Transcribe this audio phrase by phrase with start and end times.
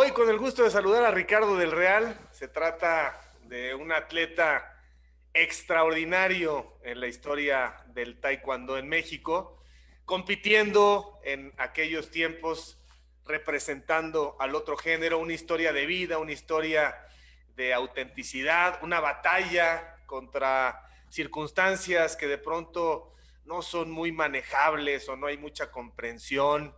[0.00, 2.16] Hoy con el gusto de saludar a Ricardo del Real.
[2.30, 4.80] Se trata de un atleta
[5.34, 9.60] extraordinario en la historia del taekwondo en México,
[10.04, 12.78] compitiendo en aquellos tiempos,
[13.24, 16.94] representando al otro género, una historia de vida, una historia
[17.56, 25.26] de autenticidad, una batalla contra circunstancias que de pronto no son muy manejables o no
[25.26, 26.72] hay mucha comprensión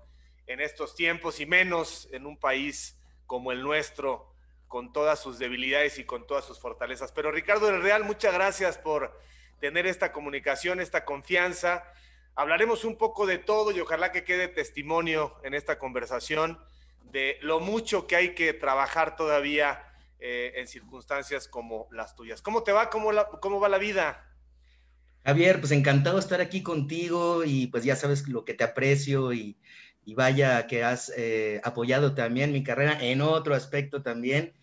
[0.47, 2.97] en estos tiempos y menos en un país
[3.30, 4.34] como el nuestro,
[4.66, 7.12] con todas sus debilidades y con todas sus fortalezas.
[7.12, 9.16] Pero Ricardo del Real, muchas gracias por
[9.61, 11.85] tener esta comunicación, esta confianza.
[12.35, 16.59] Hablaremos un poco de todo y ojalá que quede testimonio en esta conversación
[17.05, 19.80] de lo mucho que hay que trabajar todavía
[20.19, 22.43] eh, en circunstancias como las tuyas.
[22.43, 22.91] ¿Cómo te va?
[22.91, 24.27] ¿Cómo, ¿Cómo va la vida?
[25.24, 29.33] Javier, pues encantado de estar aquí contigo y pues ya sabes lo que te aprecio
[29.33, 29.57] y,
[30.11, 34.55] y vaya que has eh, apoyado también mi carrera en otro aspecto también.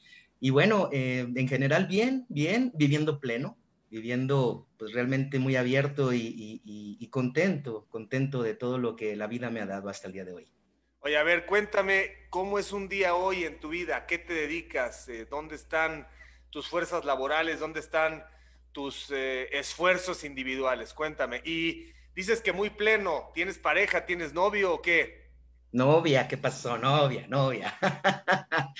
[0.41, 3.57] Y bueno, eh, en general bien, bien, viviendo pleno,
[3.89, 9.61] viviendo pues realmente muy abierto y, contento, contento de todo lo que la vida me
[9.61, 10.49] ha dado hasta el día de hoy.
[10.99, 13.95] Oye, a ver, cuéntame, ¿cómo es un día hoy en tu vida?
[13.95, 15.07] ¿A qué te dedicas?
[15.07, 16.09] Eh, ¿Dónde están
[16.49, 17.61] tus fuerzas laborales?
[17.61, 18.25] ¿Dónde están
[18.73, 20.93] tus esfuerzos individuales?
[20.93, 21.41] Cuéntame.
[21.45, 25.26] Y dices que muy pleno, ¿tienes pareja, tienes novio o qué?
[25.71, 26.77] Novia, ¿qué pasó?
[26.77, 27.73] Novia, novia.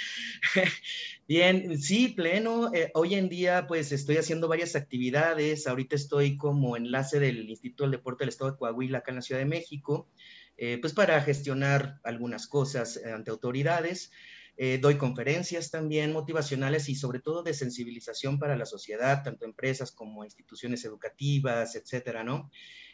[1.28, 2.74] Bien, sí, pleno.
[2.74, 5.68] Eh, hoy en día, pues estoy haciendo varias actividades.
[5.68, 9.22] Ahorita estoy como enlace del Instituto del Deporte del Estado de Coahuila, acá en la
[9.22, 10.08] Ciudad de México,
[10.56, 14.12] eh, pues para gestionar algunas cosas eh, ante autoridades.
[14.82, 20.24] doy conferencias también motivacionales y sobre todo de sensibilización para la sociedad, tanto empresas como
[20.24, 22.50] instituciones educativas, etcétera, ¿no?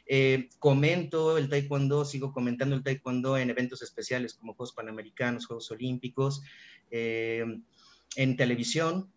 [0.05, 5.71] Eh, comento el taekwondo, sigo comentando el taekwondo en eventos especiales como Juegos Panamericanos, Juegos
[5.71, 6.41] Olímpicos,
[6.91, 7.45] eh,
[8.15, 9.09] en televisión.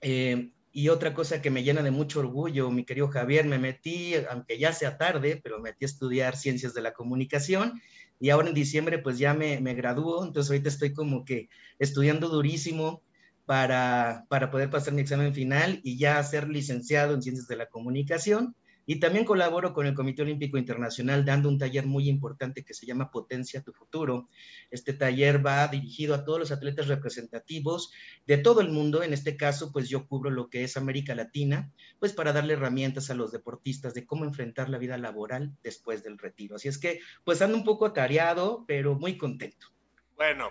[0.00, 4.14] Eh, y otra cosa que me llena de mucho orgullo, mi querido Javier, me metí,
[4.30, 7.80] aunque ya sea tarde, pero me metí a estudiar ciencias de la comunicación
[8.20, 11.48] y ahora en diciembre pues ya me, me gradúo, entonces ahorita estoy como que
[11.78, 13.02] estudiando durísimo
[13.46, 17.66] para, para poder pasar mi examen final y ya ser licenciado en ciencias de la
[17.66, 18.54] comunicación.
[18.86, 22.86] Y también colaboro con el Comité Olímpico Internacional dando un taller muy importante que se
[22.86, 24.28] llama Potencia tu Futuro.
[24.70, 27.92] Este taller va dirigido a todos los atletas representativos
[28.26, 29.02] de todo el mundo.
[29.02, 33.10] En este caso, pues yo cubro lo que es América Latina, pues para darle herramientas
[33.10, 36.56] a los deportistas de cómo enfrentar la vida laboral después del retiro.
[36.56, 39.66] Así es que, pues ando un poco atareado, pero muy contento.
[40.14, 40.50] Bueno,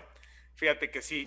[0.54, 1.26] fíjate que sí,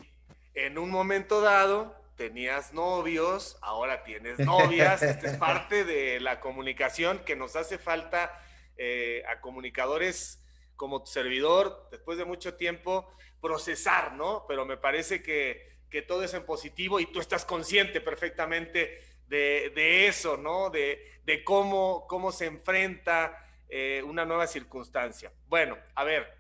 [0.54, 5.02] en un momento dado tenías novios, ahora tienes novias.
[5.02, 8.38] Esta es parte de la comunicación que nos hace falta
[8.76, 10.44] eh, a comunicadores
[10.76, 13.10] como tu servidor, después de mucho tiempo,
[13.40, 14.44] procesar, ¿no?
[14.50, 15.70] Pero me parece que,
[16.10, 20.70] todo es en positivo y tú estás consciente perfectamente de, eso, ¿no?
[20.70, 25.32] De, cómo, cómo se enfrenta eh, una nueva circunstancia.
[25.48, 26.38] Bueno, a ver.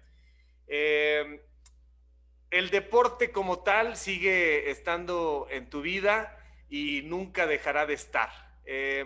[0.67, 1.41] Eh,
[2.51, 6.37] el deporte como tal sigue estando en tu vida
[6.69, 8.29] y nunca dejará de estar.
[8.65, 9.05] Eh,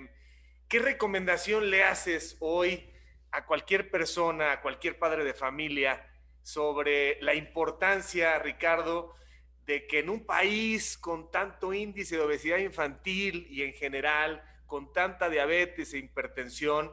[0.70, 2.90] ¿Qué recomendación le haces hoy
[3.32, 6.09] a cualquier persona, a cualquier padre de familia,
[6.42, 9.16] sobre la importancia, Ricardo,
[9.66, 14.92] de que en un país con tanto índice de obesidad infantil y en general, con
[14.92, 16.92] tanta diabetes e hipertensión,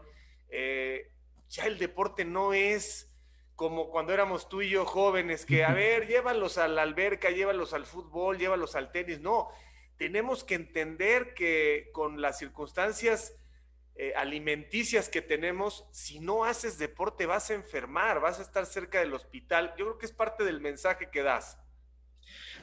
[0.48, 1.10] eh,
[1.48, 3.09] ya el deporte no es
[3.60, 7.74] como cuando éramos tú y yo jóvenes, que a ver, llévalos a la alberca, llévalos
[7.74, 9.20] al fútbol, llévalos al tenis.
[9.20, 9.50] No,
[9.98, 13.36] tenemos que entender que con las circunstancias
[13.96, 19.00] eh, alimenticias que tenemos, si no haces deporte vas a enfermar, vas a estar cerca
[19.00, 19.74] del hospital.
[19.76, 21.58] Yo creo que es parte del mensaje que das.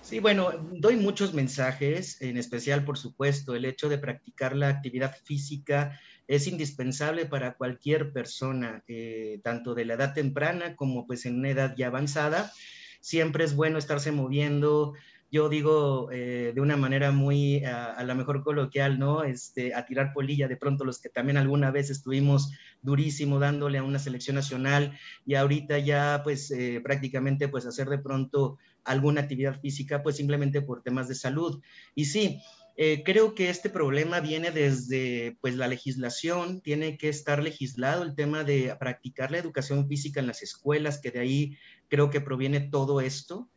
[0.02, 5.16] Sí, bueno, doy muchos mensajes, en especial, por supuesto, el hecho de practicar la actividad
[5.24, 11.36] física es indispensable para cualquier persona, eh, tanto de la edad temprana como pues en
[11.40, 12.52] una edad ya avanzada.
[13.00, 14.94] Siempre es bueno estarse moviendo,
[15.30, 19.24] yo digo eh, de una manera muy, a, lo mejor coloquial, ¿no?
[19.24, 23.84] Este, a tirar polilla, de pronto los que también alguna vez estuvimos durísimo dándole a
[23.84, 29.60] una selección nacional y ahorita ya pues eh, prácticamente pues hacer de pronto alguna actividad
[29.62, 31.62] física pues simplemente por temas de salud.
[31.94, 32.42] Y sí,
[32.80, 38.14] eh, creo que este problema viene desde pues, la legislación, tiene que estar legislado el
[38.14, 41.58] tema de practicar la educación física en las escuelas, que de ahí
[41.88, 43.50] creo que proviene todo esto.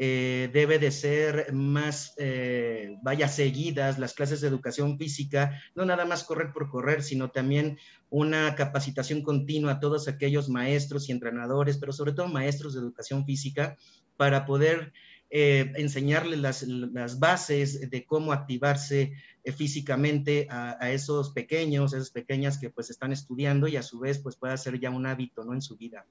[0.00, 6.04] Eh, debe de ser más, eh, vaya, seguidas las clases de educación física, no nada
[6.04, 11.78] más correr por correr, sino también una capacitación continua a todos aquellos maestros y entrenadores,
[11.78, 13.76] pero sobre todo maestros de educación física,
[14.18, 14.92] para poder
[15.30, 19.12] eh, enseñarles las, bases de cómo activarse
[19.44, 24.18] eh, físicamente a, esos pequeños, esas pequeñas que pues están estudiando y a su vez
[24.18, 25.54] pues pueda ser ya un hábito, ¿no?
[25.54, 26.04] En su vida.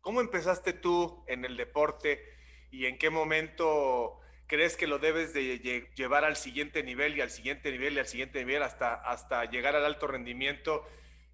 [0.00, 2.20] ¿Cómo empezaste tú en el deporte
[2.70, 7.30] y en qué momento crees que lo debes de llevar al siguiente nivel y al
[7.30, 10.82] siguiente nivel y al siguiente nivel hasta, hasta llegar al alto rendimiento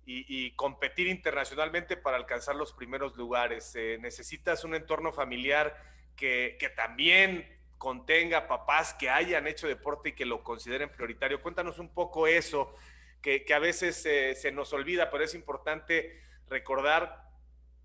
[0.06, 3.72] y, competir internacionalmente para alcanzar los primeros lugares?
[3.76, 5.76] Eh, ¿Necesitas un entorno familiar?
[6.20, 11.40] Que, también contenga papás que hayan hecho deporte y que lo consideren prioritario.
[11.40, 12.74] Cuéntanos un poco eso,
[13.22, 17.24] que, a veces se nos olvida, pero es importante recordar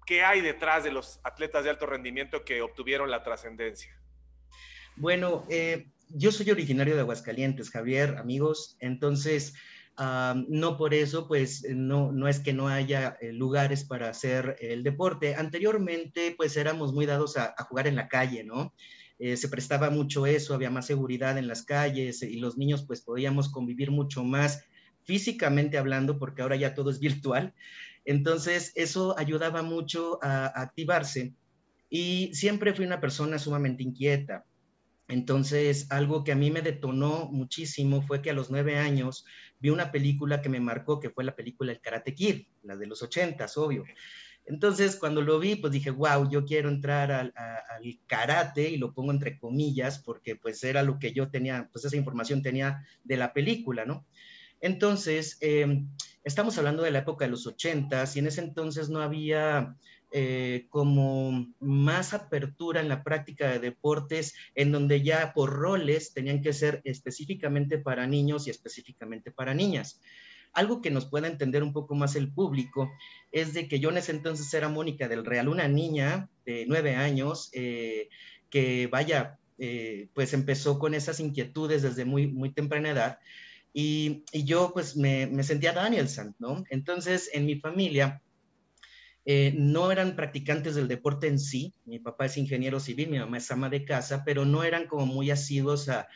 [0.06, 3.98] qué hay detrás de los atletas de alto rendimiento que obtuvieron la trascendencia.
[4.98, 9.56] Bueno, eh, yo soy originario de Aguascalientes, Javier, amigos, entonces
[9.98, 14.84] no por eso, pues no, no es que no haya eh, lugares para hacer el
[14.84, 15.36] deporte.
[15.36, 18.74] Anteriormente, pues éramos muy dados a, jugar en la calle, ¿no?
[19.20, 23.02] Eh, se prestaba mucho eso, había más seguridad en las calles y los niños pues
[23.02, 24.66] podíamos convivir mucho más
[25.06, 27.54] físicamente hablando, porque ahora ya todo es virtual.
[28.04, 31.34] Entonces, eso ayudaba mucho a activarse.
[31.90, 34.46] Y siempre fui una persona sumamente inquieta.
[35.08, 39.26] Entonces, algo que a mí me detonó muchísimo fue que a los nueve años
[39.66, 42.86] vi una película que me marcó, que fue la película El Karate Kid, la de
[42.86, 43.84] los ochentas, obvio.
[44.46, 47.34] Entonces, cuando lo vi, pues dije, wow, yo quiero entrar al,
[48.06, 51.98] karate, y lo pongo entre comillas, porque pues era lo que yo tenía, pues esa
[51.98, 54.06] información tenía de la película, ¿no?
[54.62, 55.90] Entonces, em,
[56.24, 59.76] estamos hablando de la época de los ochentas, y en ese entonces no había
[60.18, 66.42] eh, como más apertura en la práctica de deportes, en donde ya por roles tenían
[66.42, 70.00] que ser específicamente para niños y específicamente para niñas.
[70.54, 72.90] Algo que nos pueda entender un poco más el público
[73.34, 76.96] es de que yo en ese entonces era Mónica del Real, una niña de nueve
[76.96, 78.08] años eh,
[78.50, 83.20] que vaya, eh, pues empezó con esas inquietudes desde muy, muy temprana edad.
[83.74, 86.64] Y, yo pues me, me sentía Danielson, ¿no?
[86.70, 88.22] Entonces en mi familia
[89.26, 93.38] eh, no eran practicantes del deporte en sí, mi papá es ingeniero civil, mi mamá
[93.38, 96.08] es ama de casa, pero no eran como muy asiduos a,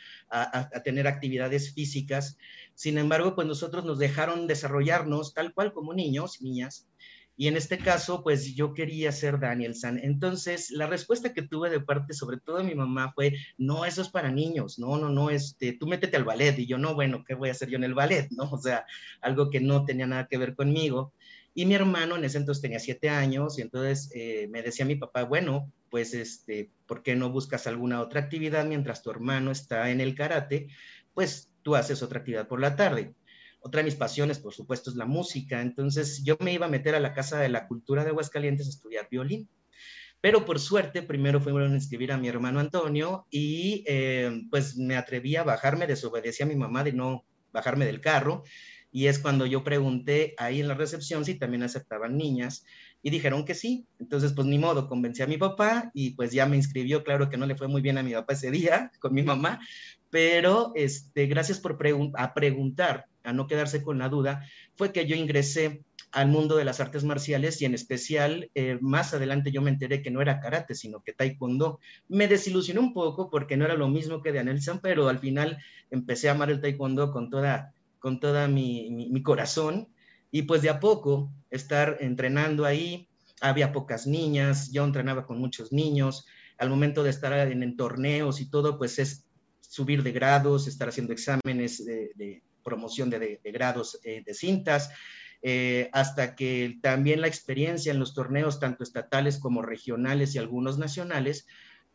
[0.84, 2.38] tener actividades físicas.
[2.74, 6.86] Sin embargo, pues nosotros nos dejaron desarrollarnos tal cual como niños, niñas,
[7.40, 9.98] y en este caso, pues yo quería ser Danielson.
[10.02, 14.02] Entonces, la respuesta que tuve de parte, sobre todo de mi mamá, fue, no, eso
[14.02, 16.58] es para niños, no, no, no, este, tú métete al ballet.
[16.58, 18.28] Y yo, no, bueno, ¿qué voy a hacer yo en el ballet?
[18.32, 18.44] ¿No?
[18.50, 18.84] O sea,
[19.22, 21.14] algo que no tenía nada que ver conmigo.
[21.54, 24.96] Y mi hermano en ese entonces tenía siete años y entonces eh, me decía mi
[24.96, 29.90] papá, bueno, pues, este, ¿por qué no buscas alguna otra actividad mientras tu hermano está
[29.90, 30.68] en el karate?
[31.12, 33.14] Pues tú haces otra actividad por la tarde.
[33.60, 35.60] Otra de mis pasiones, por supuesto, es la música.
[35.60, 38.70] Entonces yo me iba a meter a la Casa de la Cultura de Aguascalientes a
[38.70, 39.48] estudiar violín.
[40.20, 44.96] Pero por suerte, primero fueron a inscribir a mi hermano Antonio y eh, pues me
[44.96, 48.44] atreví a bajarme, desobedecí a mi mamá de no bajarme del carro
[48.92, 52.64] y es cuando yo pregunté ahí en la recepción si también aceptaban niñas
[53.02, 53.86] y dijeron que sí.
[53.98, 57.04] Entonces, pues ni modo, convencí a mi papá y pues ya me inscribió.
[57.04, 59.60] Claro que no le fue muy bien a mi papá ese día con mi mamá,
[60.10, 61.78] pero este, gracias por
[62.14, 64.44] a preguntar, a no quedarse con la duda,
[64.76, 65.82] fue que yo ingresé
[66.12, 70.02] al mundo de las artes marciales y en especial eh, más adelante yo me enteré
[70.02, 71.78] que no era karate, sino que taekwondo.
[72.08, 75.58] Me desilusionó un poco porque no era lo mismo que de Anelson, pero al final
[75.90, 79.88] empecé a amar el taekwondo con toda con toda mi, corazón
[80.32, 83.08] y pues de a poco estar entrenando ahí,
[83.40, 86.26] había pocas niñas, yo entrenaba con muchos niños,
[86.58, 89.26] al momento de estar en, torneos y todo, pues es
[89.60, 94.90] subir de grados, estar haciendo exámenes de, promoción de, grados eh, de cintas,
[95.42, 100.76] eh, hasta que también la experiencia en los torneos, tanto estatales como regionales y algunos
[100.76, 101.46] nacionales,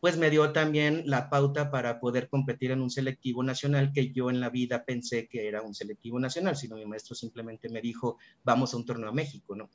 [0.06, 4.30] pues me dio también la pauta para poder competir en un selectivo nacional que yo
[4.30, 8.16] en la vida pensé que era un selectivo nacional, sino mi maestro simplemente me dijo,
[8.44, 9.68] vamos a un torneo a México, ¿no?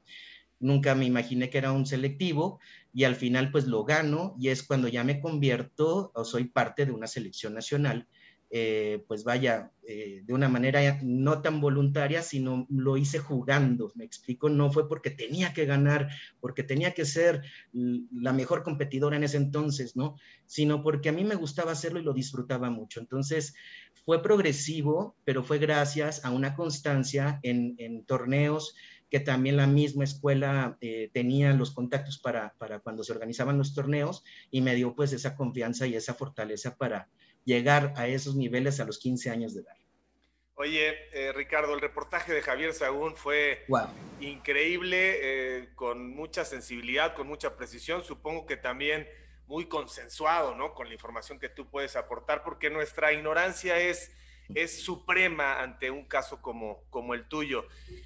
[0.57, 2.61] Nunca me imaginé que era un selectivo
[2.93, 6.85] y al final pues lo gano y es cuando ya me convierto o soy parte
[6.85, 8.07] de una selección nacional
[8.53, 14.03] eh, pues vaya, eh, de una manera no tan voluntaria, sino lo hice jugando, me
[14.03, 16.09] explico, no fue porque tenía que ganar,
[16.41, 20.17] porque tenía que ser la mejor competidora en ese entonces, ¿no?
[20.47, 22.99] Sino porque a mí me gustaba hacerlo y lo disfrutaba mucho.
[22.99, 23.53] Entonces,
[24.03, 28.75] fue progresivo, pero fue gracias a una constancia en, torneos
[29.09, 33.73] que también la misma escuela eh, tenía los contactos para, para cuando se organizaban los
[33.73, 37.09] torneos y me dio pues esa confianza y esa fortaleza para,
[37.45, 39.75] llegar a esos niveles a los 15 años de edad.
[40.55, 43.65] Oye, eh, Ricardo, el reportaje de Javier Sagún fue
[44.19, 48.03] increíble, eh, con mucha sensibilidad, con mucha precisión.
[48.03, 49.07] Supongo que también
[49.47, 50.75] muy consensuado, ¿no?
[50.75, 54.11] Con la información que tú puedes aportar, porque nuestra ignorancia es,
[54.53, 57.65] es suprema ante un caso como, como el tuyo.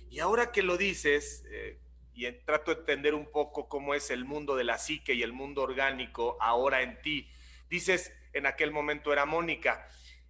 [0.09, 1.77] Y ahora que lo dices, eh,
[2.13, 5.33] y trato de entender un poco cómo es el mundo de la psique y el
[5.33, 7.29] mundo orgánico ahora en ti,
[7.69, 9.87] dices, en aquel momento era Mónica.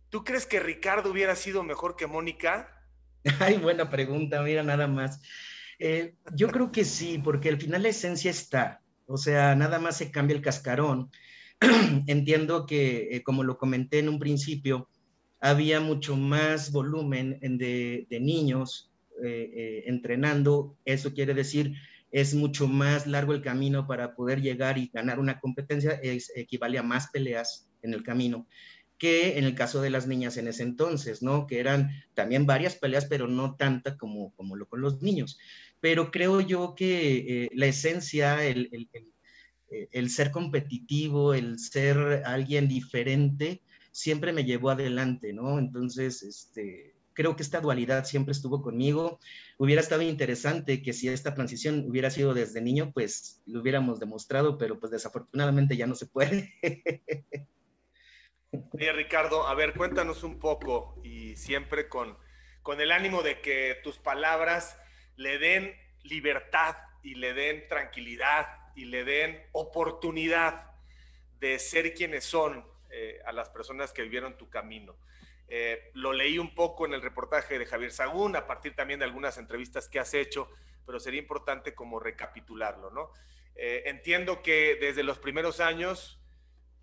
[0.10, 2.82] ¿Tú crees que Ricardo hubiera sido mejor que Mónica?
[3.40, 5.22] Ay, buena pregunta, mira nada más.
[5.80, 9.98] Eh, yo creo que sí, porque al final la esencia está, o sea, nada más
[9.98, 11.12] se cambia el cascarón.
[12.08, 14.88] Entiendo que, eh, como lo comenté en un principio,
[15.42, 18.92] había mucho más volumen de, niños
[19.24, 21.74] eh, entrenando, eso quiere decir,
[22.12, 26.78] es mucho más largo el camino para poder llegar y ganar una competencia, es, equivale
[26.78, 28.48] a más peleas en el camino
[28.98, 31.48] que en el caso de las niñas en ese entonces, ¿no?
[31.48, 35.38] Que eran también varias peleas, pero no tanta como, como lo con los niños.
[35.82, 38.89] Pero creo yo que eh, la esencia, el, el,
[39.70, 43.62] eh, el, ser competitivo, el ser alguien diferente,
[43.92, 45.60] siempre me llevó adelante, ¿no?
[45.60, 49.20] Entonces, este, creo que esta dualidad siempre estuvo conmigo.
[49.58, 54.58] Hubiera estado interesante que si esta transición hubiera sido desde niño, pues lo hubiéramos demostrado,
[54.58, 56.54] pero pues desafortunadamente ya no se puede.
[58.94, 62.18] Ricardo, a ver, cuéntanos un poco y siempre con,
[62.62, 64.80] con el ánimo de que tus palabras
[65.16, 70.72] le den libertad y le den tranquilidad y le den oportunidad
[71.40, 74.96] de ser quienes son eh, a las personas que vivieron tu camino.
[75.48, 79.06] Eh, lo leí un poco en el reportaje de Javier Sagún, a partir también de
[79.06, 80.50] algunas entrevistas que has hecho,
[80.86, 83.12] pero sería importante como recapitularlo, ¿no?
[83.56, 86.20] Eh, entiendo que desde los primeros años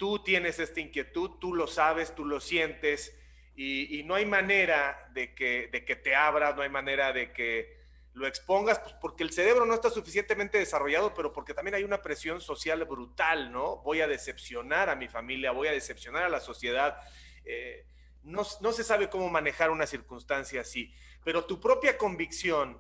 [0.03, 3.17] tú tienes esta inquietud, tú lo sabes, tú lo sientes
[3.55, 7.79] y, no hay manera de que, de que te abras, no hay manera de que
[8.13, 12.03] lo expongas, pues porque el cerebro no está suficientemente desarrollado, pero porque también hay una
[12.03, 13.77] presión social brutal, ¿no?
[13.85, 16.99] Voy a decepcionar a mi familia, voy a decepcionar a la sociedad.
[17.45, 17.87] Eh,
[18.25, 20.93] no, no se sabe cómo manejar una circunstancia así,
[21.23, 22.77] pero tu propia convicción,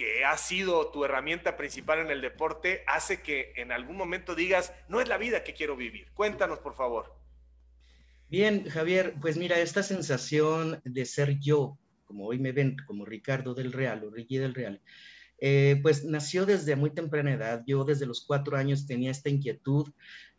[0.00, 4.72] que ha sido tu herramienta principal en el deporte, hace que en algún momento digas,
[4.88, 6.10] no es la vida que quiero vivir.
[6.14, 7.14] Cuéntanos, por favor.
[8.30, 11.76] Bien, Javier, pues mira, esta sensación de ser yo,
[12.06, 14.80] como hoy me ven, como Ricardo del Real o Ricky del Real,
[15.40, 17.62] eh, pues nació desde muy temprana edad.
[17.66, 19.88] Yo desde los cuatro años tenía esta inquietud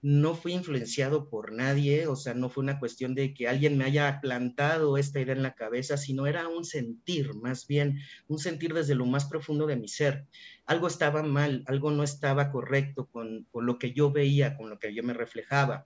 [0.01, 3.85] no fui influenciado por nadie, o sea, no fue una cuestión de que alguien me
[3.85, 8.73] haya plantado esta idea en la cabeza, sino era un sentir, más bien un sentir
[8.73, 10.25] desde lo más profundo de mi ser.
[10.65, 14.93] Algo estaba mal, algo no estaba correcto con, lo que yo veía, con lo que
[14.93, 15.85] yo me reflejaba.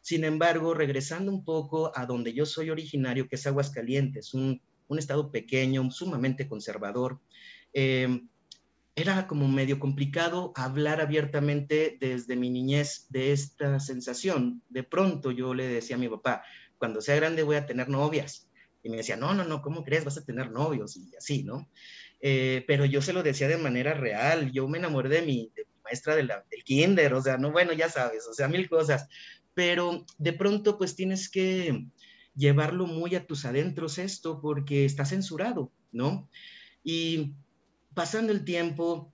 [0.00, 4.98] Sin embargo, regresando un poco a donde yo soy originario, que es Aguascalientes, un, un
[4.98, 7.20] estado pequeño, sumamente conservador,
[7.74, 8.22] eh,
[9.00, 14.62] era como medio complicado hablar abiertamente desde mi niñez de esta sensación.
[14.68, 16.42] De pronto yo le decía a mi papá,
[16.78, 18.48] cuando sea grande voy a tener novias.
[18.82, 20.04] Y me decía, no, no, no, ¿cómo crees?
[20.04, 21.68] Vas a tener novios y así, ¿no?
[22.20, 24.52] Eh, pero yo se lo decía de manera real.
[24.52, 25.52] Yo me enamoré de mi,
[25.84, 26.30] maestra del
[26.64, 29.08] kinder, o sea, no, bueno, ya sabes, o sea, mil cosas.
[29.54, 31.86] Pero de pronto pues tienes que
[32.34, 36.28] llevarlo muy a tus adentros esto porque está censurado, ¿no?
[36.84, 37.34] Y
[38.00, 39.12] pasando el tiempo,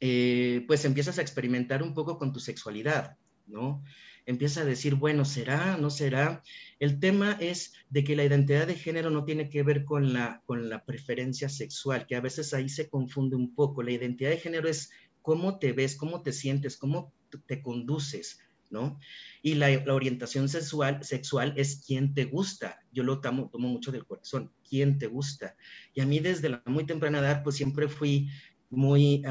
[0.00, 3.84] eh, pues empiezas a experimentar un poco con tu sexualidad, ¿no?
[4.26, 5.76] Empiezas a decir, bueno, ¿será?
[5.76, 6.42] ¿No será?
[6.80, 10.42] El tema es de que la identidad de género no tiene que ver con la,
[10.46, 13.84] con la preferencia sexual, que a veces ahí se confunde un poco.
[13.84, 14.90] La identidad de género es
[15.22, 17.12] cómo te ves, cómo te sientes, cómo
[17.46, 18.98] te conduces, ¿no?
[19.42, 22.80] Y la, orientación sexual, sexual es quién te gusta.
[22.92, 25.56] Yo lo tomo, mucho del corazón, quién te gusta.
[25.94, 28.28] Y a mí desde la muy temprana edad, pues siempre fui
[28.70, 29.22] muy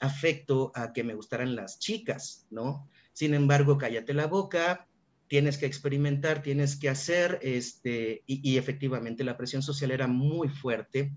[0.00, 2.88] afecto a que me gustaran las chicas, ¿no?
[3.12, 4.88] Sin embargo, cállate la boca,
[5.28, 11.12] tienes que experimentar, tienes que hacer, este, y efectivamente la presión social era muy fuerte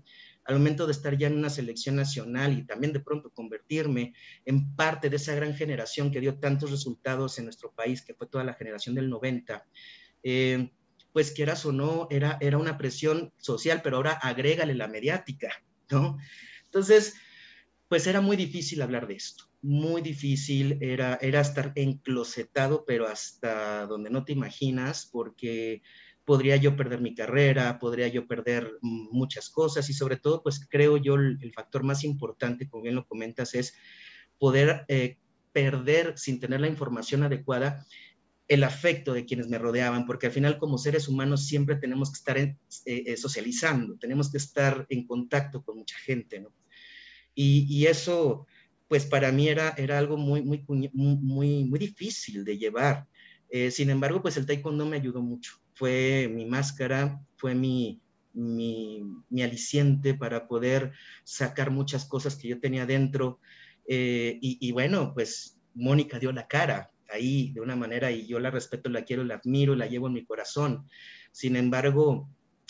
[0.48, 4.14] al momento de estar ya en una selección nacional y también de pronto convertirme
[4.46, 8.26] en parte de esa gran generación que dio tantos resultados en nuestro país, que fue
[8.26, 9.66] toda la generación del 90,
[10.22, 10.70] eh,
[11.12, 15.52] pues quieras o no, era, era una presión social, pero ahora agrégale la mediática,
[15.90, 16.16] ¿no?
[16.64, 17.16] Entonces,
[17.88, 23.86] pues era muy difícil hablar de esto, muy difícil, era, era estar enclosetado, pero hasta
[23.86, 25.82] donde no te imaginas, porque
[26.28, 30.98] podría yo perder mi carrera, podría yo perder muchas cosas y sobre todo, pues creo
[30.98, 33.72] yo el, factor más importante, como bien lo comentas, es
[34.38, 35.16] poder eh,
[35.54, 37.86] perder sin tener la información adecuada
[38.46, 42.18] el afecto de quienes me rodeaban, porque al final como seres humanos siempre tenemos que
[42.18, 46.52] estar eh, eh, socializando, tenemos que estar en contacto con mucha gente, ¿no?
[47.34, 48.46] Y, y, eso,
[48.86, 53.06] pues para mí era, era algo muy, muy, muy, muy difícil de llevar.
[53.48, 55.52] Eh, sin embargo, pues el taekwondo me ayudó mucho.
[55.78, 58.00] Fue mi máscara, fue mi,
[58.32, 59.04] mi,
[59.40, 60.90] aliciente para poder
[61.22, 63.38] sacar muchas cosas que yo tenía dentro.
[63.86, 68.40] Eh, y, y, bueno, pues Mónica dio la cara ahí de una manera y yo
[68.40, 70.88] la respeto, la quiero, la admiro, la llevo en mi corazón.
[71.30, 72.28] Sin embargo,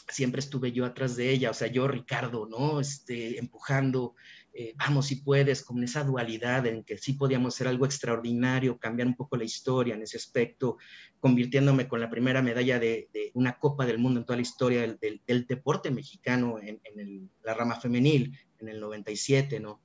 [0.09, 2.79] siempre estuve yo atrás de ella, o sea, yo, Ricardo, ¿no?
[2.79, 4.15] Este, empujando,
[4.61, 9.07] eh, vamos, si puedes, con esa dualidad en que sí podíamos hacer algo extraordinario, cambiar
[9.07, 10.79] un poco la historia en ese aspecto,
[11.21, 15.47] convirtiéndome con la primera medalla de, una Copa del Mundo en toda la historia del,
[15.47, 19.81] deporte mexicano en, la rama femenil, en el 97, ¿no?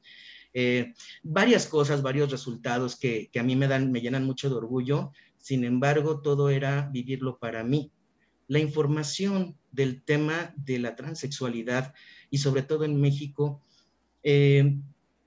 [0.56, 5.12] Eh, varias cosas, varios resultados que, a mí me, dan, me llenan mucho de orgullo,
[5.38, 7.92] sin embargo, todo era vivirlo para mí,
[8.48, 11.94] la información del tema de la transexualidad
[12.32, 13.62] y sobre todo en México
[14.24, 14.78] eh,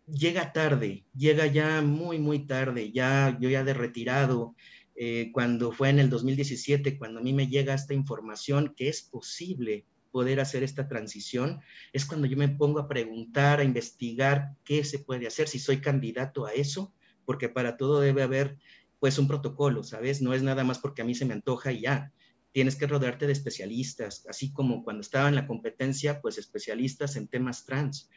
[0.06, 4.54] llega tarde, llega ya muy, muy tarde, ya yo ya de retirado,
[4.94, 9.02] eh, cuando fue en el 2017, cuando a mí me llega esta información que es
[9.02, 11.60] posible poder hacer esta transición,
[11.92, 15.82] es cuando yo me pongo a preguntar, a investigar qué se puede hacer, si soy
[15.82, 16.94] candidato a eso,
[17.26, 18.56] porque para todo debe haber
[18.98, 20.22] pues un protocolo, ¿sabes?
[20.22, 22.12] No es nada más porque a mí se me antoja y ya
[22.52, 27.28] tienes que rodearte de especialistas, así como cuando estaba en la competencia, pues especialistas en
[27.28, 28.08] temas trans.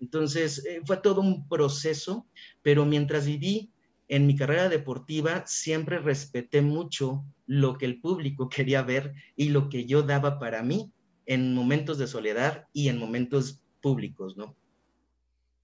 [0.00, 2.26] Entonces, eh, fue todo un proceso,
[2.62, 3.70] pero mientras viví
[4.08, 9.68] en mi carrera deportiva, siempre respeté mucho lo que el público quería ver y lo
[9.68, 10.92] que yo daba para mí
[11.26, 14.56] en momentos de soledad y en momentos públicos, ¿no?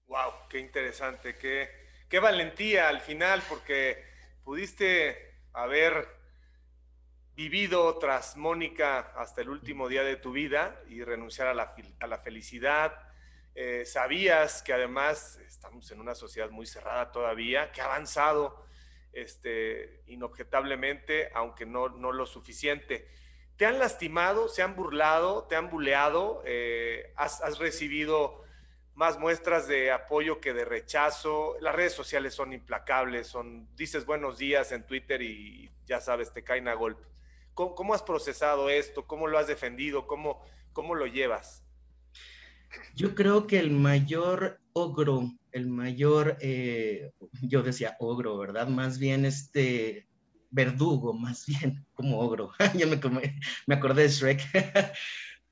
[0.07, 1.69] Wow, qué interesante, qué,
[2.09, 4.03] qué valentía al final, porque
[4.43, 5.17] pudiste
[5.53, 6.07] haber
[7.35, 12.07] vivido tras Mónica hasta el último día de tu vida y renunciar a la, a
[12.07, 12.93] la felicidad.
[13.55, 18.65] Eh, sabías que además estamos en una sociedad muy cerrada todavía, que ha avanzado
[19.11, 23.07] este, inobjetablemente, aunque no, no lo suficiente.
[23.57, 24.49] ¿Te han lastimado?
[24.49, 25.43] ¿Se han burlado?
[25.43, 26.41] ¿Te han buleado?
[26.45, 28.43] Eh, has, has, recibido
[28.95, 31.55] más muestras de apoyo que de rechazo?
[31.59, 36.43] Las redes sociales son implacables, son, dices buenos días en Twitter y ya sabes, te
[36.43, 37.07] caen a golpe.
[37.53, 39.05] ¿Cómo, has procesado esto?
[39.05, 40.07] ¿Cómo lo has defendido?
[40.07, 41.62] ¿Cómo, cómo lo llevas?
[42.95, 48.67] Yo creo que el mayor ogro, el mayor, eh, yo decía ogro, ¿verdad?
[48.67, 50.07] Más bien este
[50.51, 52.51] verdugo, más bien como ogro.
[52.77, 52.99] ya me,
[53.67, 54.41] me acordé de Shrek.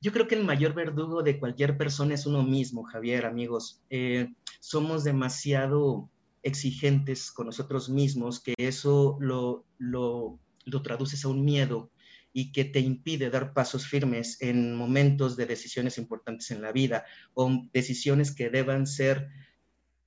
[0.02, 3.82] yo creo que el mayor verdugo de cualquier persona es uno mismo, Javier, amigos.
[3.90, 6.10] Eh, somos demasiado
[6.44, 11.90] exigentes con nosotros mismos, que eso lo, lo lo traduces a un miedo
[12.34, 17.06] y que te impide dar pasos firmes en momentos de decisiones importantes en la vida
[17.34, 19.30] o decisiones que deban ser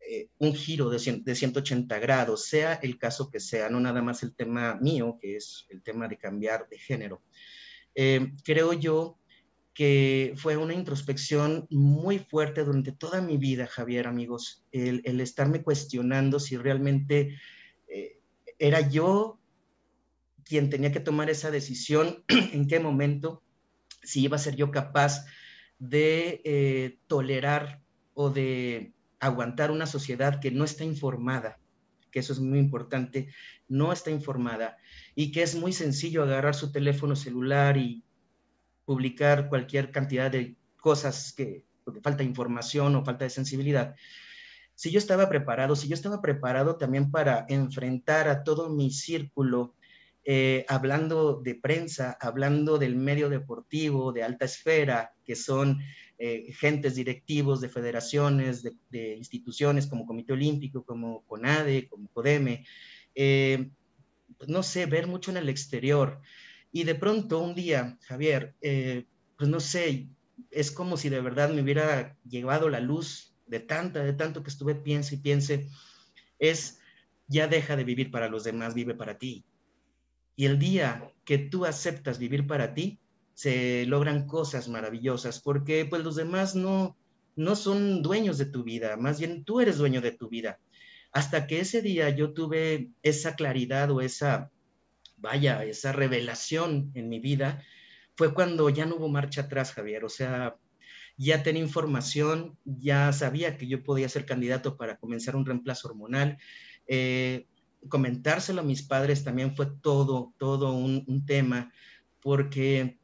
[0.00, 4.34] eh, un giro de, 180 grados, sea el caso que sea, no nada más el
[4.34, 7.22] tema mío, que es el tema de cambiar de género.
[7.94, 9.18] Eh, creo yo
[9.72, 16.38] que fue una introspección muy fuerte durante toda mi vida, Javier, amigos, el, estarme cuestionando
[16.38, 17.36] si realmente
[17.88, 18.20] eh,
[18.58, 19.40] era yo
[20.44, 23.42] quien tenía que tomar esa decisión, en qué momento,
[24.02, 25.24] si iba a ser yo capaz
[25.78, 27.82] de eh, tolerar
[28.14, 31.58] o de aguantar una sociedad que no está informada,
[32.10, 33.28] que eso es muy importante,
[33.68, 34.76] no está informada
[35.14, 38.04] y que es muy sencillo agarrar su teléfono celular y
[38.84, 41.64] publicar cualquier cantidad de cosas que
[42.02, 43.96] falta información o falta de sensibilidad.
[44.74, 49.74] Si yo estaba preparado, si yo estaba preparado también para enfrentar a todo mi círculo
[50.26, 55.80] eh, hablando de prensa, hablando del medio deportivo, de alta esfera, que son
[56.16, 62.64] eh, gentes directivos de federaciones, de, instituciones como Comité Olímpico, como CONADE, como CODEME,
[63.14, 63.68] eh,
[64.38, 66.22] pues no sé, ver mucho en el exterior.
[66.72, 70.08] Y de pronto un día, Javier, pues no sé,
[70.50, 74.50] es como si de verdad me hubiera llevado la luz de tanta, de tanto que
[74.50, 75.68] estuve piense y piense,
[76.38, 76.80] es
[77.28, 79.44] ya deja de vivir para los demás, vive para ti
[80.36, 82.98] y el día que tú aceptas vivir para ti,
[83.34, 86.96] se logran cosas maravillosas, porque pues los demás no,
[87.36, 90.60] no son dueños de tu vida, más bien tú eres dueño de tu vida.
[91.12, 94.50] Hasta que ese día yo tuve esa claridad o esa,
[95.16, 97.62] vaya, esa revelación en mi vida,
[98.16, 100.04] fue cuando ya no hubo marcha atrás, Javier.
[100.04, 100.56] O sea,
[101.16, 106.38] ya tenía información, ya sabía que yo podía ser candidato para comenzar un reemplazo hormonal.
[106.86, 107.46] Eh,
[107.88, 111.72] comentárselo a mis padres también fue todo, todo un, tema,
[112.20, 112.98] porque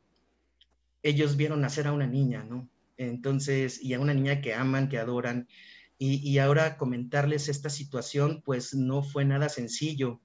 [1.02, 2.68] ellos vieron nacer a una niña, ¿no?
[2.96, 5.48] Entonces, y a una niña que aman, que adoran,
[6.02, 10.22] y, ahora comentarles esta situación, pues no fue nada sencillo.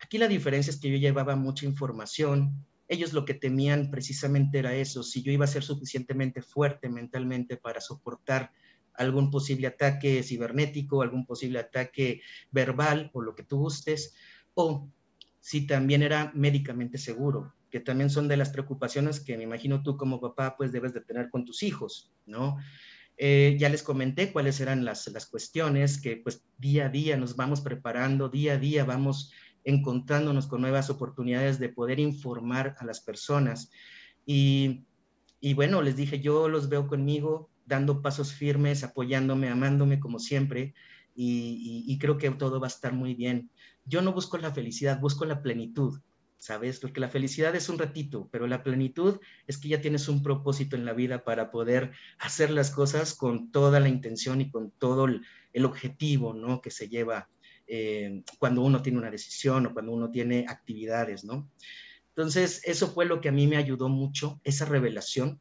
[0.00, 4.74] Aquí la diferencia es que yo llevaba mucha información, ellos lo que temían precisamente era
[4.74, 8.52] eso, si yo iba a ser suficientemente fuerte mentalmente para soportar
[8.94, 14.14] algún posible ataque cibernético, algún posible ataque verbal o lo que tú gustes,
[14.54, 14.88] o
[15.40, 19.96] si también era médicamente seguro, que también son de las preocupaciones que me imagino tú
[19.96, 22.58] como papá pues debes de tener con tus hijos, ¿no?
[23.18, 27.36] Eh, ya les comenté cuáles eran las, las cuestiones que pues día a día nos
[27.36, 29.32] vamos preparando, día a día vamos
[29.64, 33.70] encontrándonos con nuevas oportunidades de poder informar a las personas.
[34.26, 34.84] Y,
[35.40, 40.74] y bueno, les dije, yo los veo conmigo, dando pasos firmes, apoyándome, amándome como siempre,
[41.14, 43.50] y, creo que todo va a estar muy bien.
[43.84, 46.00] Yo no busco la felicidad, busco la plenitud,
[46.38, 46.80] ¿sabes?
[46.80, 50.74] Porque la felicidad es un ratito, pero la plenitud es que ya tienes un propósito
[50.74, 55.04] en la vida para poder hacer las cosas con toda la intención y con todo
[55.04, 55.22] el,
[55.52, 56.62] el objetivo, ¿no?
[56.62, 57.28] Que se lleva
[57.66, 61.48] eh, cuando uno tiene una decisión o cuando uno tiene actividades, ¿no?
[62.08, 65.40] Entonces, eso fue lo que a mí me ayudó mucho, esa revelación,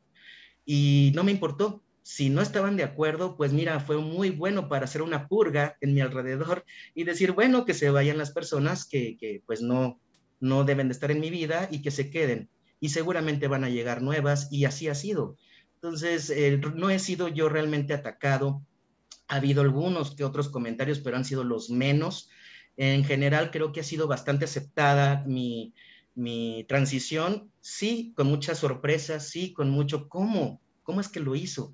[0.66, 4.86] y no me importó, si no estaban de acuerdo, pues mira, fue muy bueno para
[4.86, 9.18] hacer una purga en mi alrededor y decir, bueno, que se vayan las personas que,
[9.18, 10.00] que pues no,
[10.40, 12.50] no deben de estar en mi vida y que se queden.
[12.80, 15.38] Y seguramente van a llegar nuevas y así ha sido.
[15.76, 18.66] Entonces, eh, no he sido yo realmente atacado.
[19.28, 22.30] Ha habido algunos que otros comentarios, pero han sido los menos.
[22.78, 25.74] En general, creo que ha sido bastante aceptada mi,
[26.16, 27.52] mi transición.
[27.62, 30.62] Sí, con muchas sorpresas, sí, con mucho, ¿cómo?
[30.84, 31.74] ¿Cómo es que lo hizo?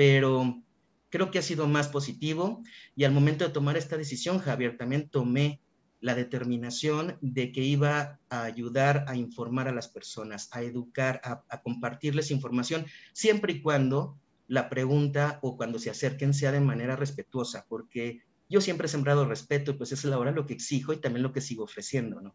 [0.00, 0.62] pero
[1.10, 2.62] creo que ha sido más positivo
[2.96, 5.60] y al momento de tomar esta decisión, Javier, también tomé
[6.00, 11.60] la determinación de que iba a ayudar a informar a las personas, a educar, a,
[11.60, 14.16] compartirles información, siempre y cuando
[14.48, 19.26] la pregunta o cuando se acerquen sea de manera respetuosa, porque yo siempre he sembrado
[19.26, 22.34] respeto y pues es ahora lo que exijo y también lo que sigo ofreciendo, ¿no?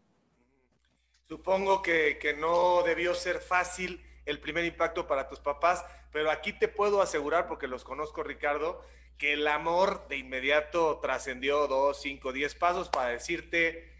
[1.28, 6.52] Supongo que, que no debió ser fácil el primer impacto para tus papás, pero aquí
[6.52, 8.84] te puedo asegurar, porque los conozco, Ricardo,
[9.18, 13.92] que el amor de inmediato trascendió dos, cinco, diez pasos para decirte,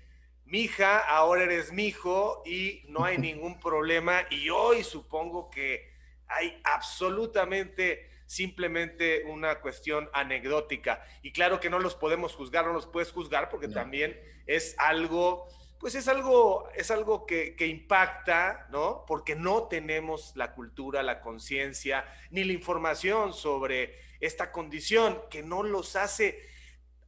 [0.44, 4.26] mija, ahora eres mi hijo y no hay ningún problema.
[4.30, 5.90] Y hoy supongo que
[6.28, 11.04] hay absolutamente simplemente una cuestión anecdótica.
[11.22, 15.48] Y claro que no los podemos juzgar, no los puedes juzgar porque también es algo
[15.78, 19.04] pues es algo, es algo que, impacta, ¿no?
[19.06, 25.62] Porque no tenemos la cultura, la conciencia, ni la información sobre esta condición que no
[25.62, 26.40] los hace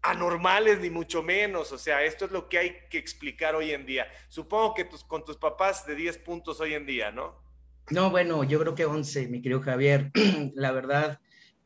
[0.02, 1.72] anormales, ni mucho menos.
[1.72, 4.06] O sea, esto es lo que hay que explicar hoy en día.
[4.28, 7.36] Supongo que tus, con tus papás de 10 puntos hoy en día, ¿no?
[7.90, 10.10] No, bueno, yo creo que 11, mi querido Javier.
[10.54, 11.20] la verdad,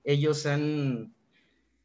[0.04, 1.14] ellos han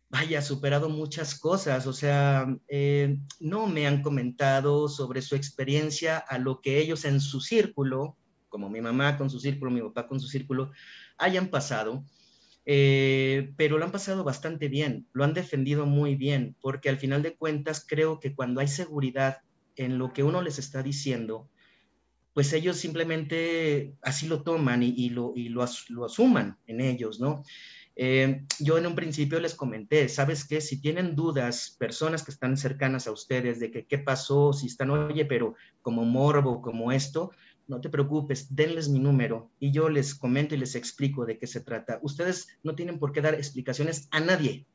[0.10, 6.38] vaya, superado muchas cosas, o sea, eh, no me han comentado sobre su experiencia a
[6.38, 8.18] lo que ellos en su círculo,
[8.48, 10.72] como mi mamá con su círculo, mi papá con su círculo,
[11.18, 12.06] hayan pasado,
[12.66, 17.22] eh, pero lo han pasado bastante bien, lo han defendido muy bien, porque al final
[17.22, 19.40] de cuentas creo que cuando hay seguridad
[19.76, 21.50] en lo que uno les está diciendo,
[22.34, 27.44] pues ellos simplemente así lo toman y, lo, y lo, lo asuman en ellos, ¿no?
[28.00, 30.62] Eh, yo en un principio les comenté, ¿sabes qué?
[30.62, 34.92] Si tienen dudas, personas que están cercanas a ustedes de que qué pasó, si están,
[34.92, 37.32] oye, pero como morbo, como esto,
[37.68, 41.48] no te preocupes, denles mi número y yo les comento y les explico de qué
[41.48, 42.00] se trata.
[42.04, 44.68] Ustedes no tienen por qué dar explicaciones a nadie,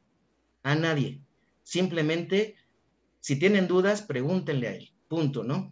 [0.65, 1.21] a nadie.
[1.63, 2.57] Simplemente,
[3.21, 5.71] si tienen dudas, pregúntenle a él, punto, ¿no?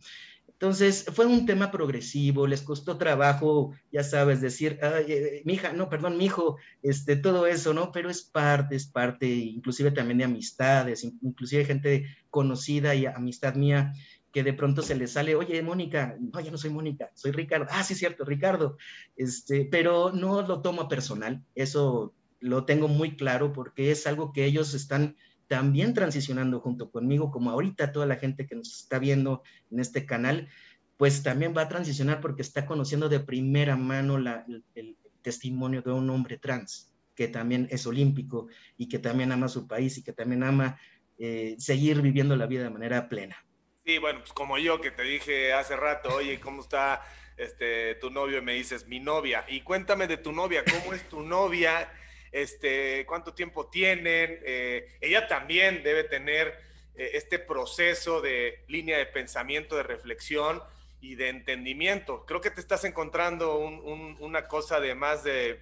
[0.61, 5.89] Entonces, fue un tema progresivo, les costó trabajo, ya sabes, decir, eh, mi hija, no,
[5.89, 7.91] perdón, mi hijo, este, todo eso, ¿no?
[7.93, 13.95] Pero es parte, es parte, inclusive también de amistades, inclusive gente conocida y amistad mía,
[14.33, 17.67] que de pronto se le sale, oye, Mónica, no, ya no soy Mónica, soy Ricardo.
[17.71, 18.77] Ah, sí, cierto, Ricardo.
[19.17, 24.45] Este, pero no lo tomo personal, eso lo tengo muy claro porque es algo que
[24.45, 25.17] ellos están
[25.51, 30.07] también transicionando junto conmigo, como ahorita toda la gente que nos está viendo en este
[30.07, 30.49] canal,
[30.97, 36.09] pues también va a transicionar porque está conociendo de primera mano el, testimonio de un
[36.09, 40.45] hombre trans, que también es olímpico y que también ama su país y que también
[40.45, 40.79] ama
[41.19, 43.37] eh, seguir viviendo la vida de manera plena.
[43.85, 47.03] Sí, bueno, pues como yo que te dije hace rato, oye, ¿cómo está
[47.37, 48.39] este, tu novio?
[48.39, 49.45] Y me dices, mi novia.
[49.49, 51.91] Y cuéntame de tu novia, ¿cómo es tu novia?
[52.33, 54.41] Este, cuánto tiempo tienen.
[54.45, 56.49] Eh, ella también debe tener
[56.95, 60.63] eh, este proceso de línea de pensamiento, de reflexión
[61.01, 62.25] y de entendimiento.
[62.27, 65.61] Creo que te estás encontrando una cosa de más de,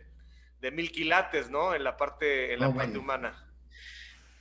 [0.72, 1.74] mil quilates, ¿no?
[1.74, 3.44] En la parte, en la parte humana.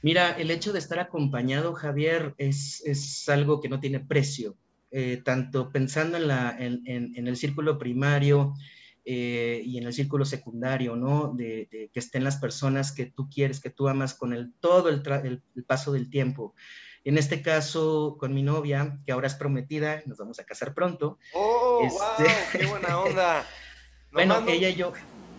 [0.02, 4.56] Mira, el hecho de estar acompañado, Javier, es, es algo que no tiene precio.
[4.90, 8.54] Eh, tanto pensando en, la, en, en, el círculo primario
[9.10, 11.32] eh, y en el círculo secundario, ¿no?
[11.34, 14.90] De, de, que estén las personas que tú quieres, que tú amas con el, todo
[14.90, 16.54] el, el, el, paso del tiempo.
[17.06, 21.20] En este caso, con mi novia, que ahora es prometida, nos vamos a casar pronto.
[21.34, 22.24] ¡Oh, este...
[22.24, 22.34] wow!
[22.52, 23.48] ¡Qué buena onda!
[24.12, 24.92] bueno, no, ella y yo...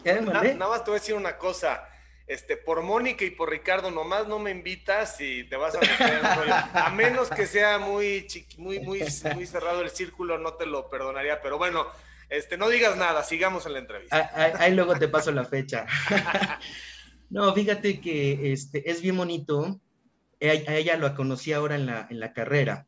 [0.03, 1.87] ¿Eh, nada más te voy a decir una cosa
[2.27, 6.23] este, por Mónica y por Ricardo, nomás no me invitas y te vas a meter
[6.23, 8.27] A menos que sea muy,
[8.57, 9.03] muy, muy,
[9.35, 11.43] muy cerrado el círculo, no te lo perdonaría.
[11.43, 11.87] Pero bueno,
[12.29, 14.31] este, no digas nada, sigamos en la entrevista.
[14.35, 15.87] Ahí, ahí luego te paso la fecha.
[17.31, 19.81] no, fíjate que este, es bien bonito.
[20.41, 22.87] A ella lo conocí ahora en la, en la carrera.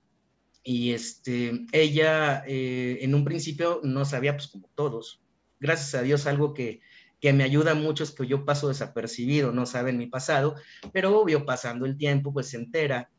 [0.62, 5.22] Y este, ella eh, en un principio no sabía, pues como todos,
[5.58, 6.80] gracias a Dios, algo que,
[7.20, 10.54] que me ayuda mucho es que yo paso desapercibido, no saben mi pasado,
[10.92, 13.10] pero obvio, pasando el tiempo, pues se entera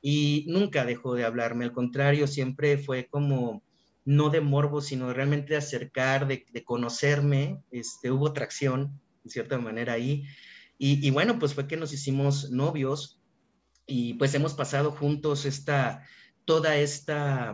[0.00, 3.62] y nunca dejó de hablarme, al contrario, siempre fue como,
[4.08, 9.58] no de morbo, sino realmente de acercar, de, de conocerme, este, hubo atracción, de cierta
[9.58, 10.24] manera ahí,
[10.78, 13.20] y, y, bueno, pues fue que nos hicimos novios
[13.86, 16.06] y pues hemos pasado juntos esta,
[16.46, 17.52] toda esta,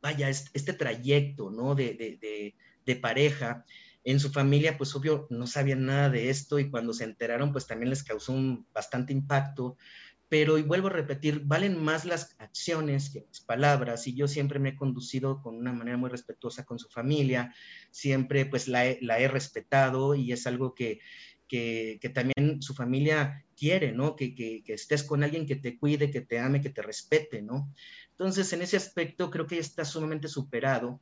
[0.00, 1.74] vaya, este, este trayecto, ¿no?
[1.74, 2.54] De, de, de,
[2.86, 3.64] de pareja
[4.04, 7.66] en su familia, pues obvio, no sabían nada de esto y cuando se enteraron, pues
[7.66, 9.76] también les causó un bastante impacto.
[10.28, 14.58] Pero, y vuelvo a repetir, valen más las acciones que las palabras y yo siempre
[14.58, 17.54] me he conducido con una manera muy respetuosa con su familia,
[17.90, 21.00] siempre pues la he, la he respetado y es algo que,
[21.48, 24.16] que, también su familia quiere, ¿no?
[24.16, 27.42] Que, que, que, estés con alguien que te cuide, que te ame, que te respete,
[27.42, 27.72] ¿no?
[28.10, 31.00] Entonces, en ese aspecto creo que está sumamente superado.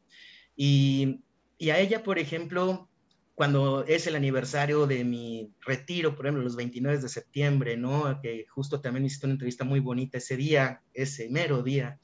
[0.57, 1.21] Y,
[1.59, 2.89] y a ella, por ejemplo,
[3.35, 8.21] cuando es el aniversario de mi retiro, por ejemplo, los 29 de septiembre, ¿no?
[8.21, 11.99] Que justo también hiciste una entrevista muy bonita ese día, ese mero día.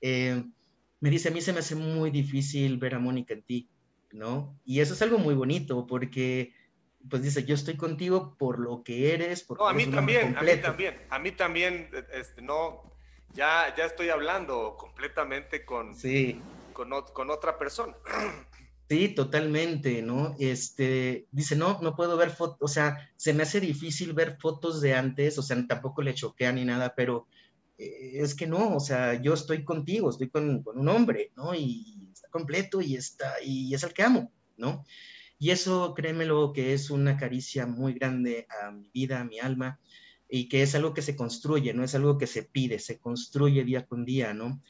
[0.00, 0.44] Eh,
[1.00, 3.70] me dice, a mí se me hace muy difícil ver a Mónica en ti,
[4.12, 4.58] ¿no?
[4.64, 6.52] Y eso es algo muy bonito porque,
[7.08, 9.44] pues dice, yo estoy contigo por lo que eres.
[9.44, 12.92] Porque no, a mí también, a mí también, a mí también, este, no,
[13.32, 16.42] ya, ya estoy hablando completamente con, sí.
[16.74, 17.96] con, con otra persona.
[18.88, 20.34] Sí, totalmente, ¿no?
[20.38, 24.80] Este, dice, no, no puedo ver fotos, o sea, se me hace difícil ver fotos
[24.80, 27.28] de antes, o sea, tampoco le choquea ni nada, pero
[27.76, 31.54] eh, es que no, o sea, yo estoy contigo, estoy con, con, un hombre, ¿no?
[31.54, 34.84] Y está completo y está, y es el que amo, ¿no?
[35.38, 39.78] Y eso, créemelo, que es una caricia muy grande a mi vida, a mi alma,
[40.30, 43.64] y que es algo que se construye, no es algo que se pide, se construye
[43.64, 44.62] día con día, ¿no?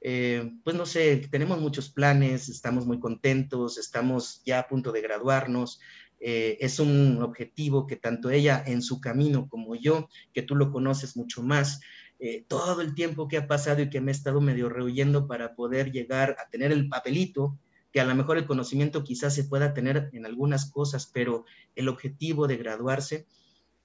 [0.00, 5.00] Eh, pues no sé, tenemos muchos planes, estamos muy contentos, estamos ya a punto de
[5.00, 5.80] graduarnos.
[6.20, 10.70] Eh, es un objetivo que tanto ella en su camino como yo, que tú lo
[10.70, 11.80] conoces mucho más,
[12.18, 15.54] eh, todo el tiempo que ha pasado y que me he estado medio rehuyendo para
[15.54, 17.58] poder llegar a tener el papelito,
[17.92, 21.88] que a lo mejor el conocimiento quizás se pueda tener en algunas cosas, pero el
[21.88, 23.26] objetivo de graduarse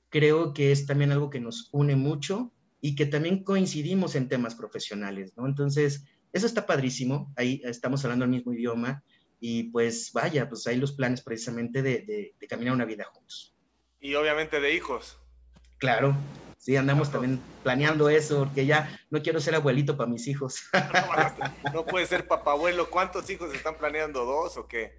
[0.09, 4.55] creo que es también algo que nos une mucho y que también coincidimos en temas
[4.55, 5.45] profesionales, ¿no?
[5.45, 9.03] Entonces, eso está padrísimo, ahí estamos hablando el mismo idioma
[9.39, 13.55] y pues vaya, pues hay los planes precisamente de, de, de caminar una vida juntos.
[13.99, 15.17] Y obviamente de hijos.
[15.77, 16.15] Claro,
[16.57, 20.63] sí, andamos también planeando eso, porque ya no quiero ser abuelito para mis hijos.
[20.73, 24.25] No, no puede ser papabuelo, ¿cuántos hijos están planeando?
[24.25, 24.93] ¿Dos o qué?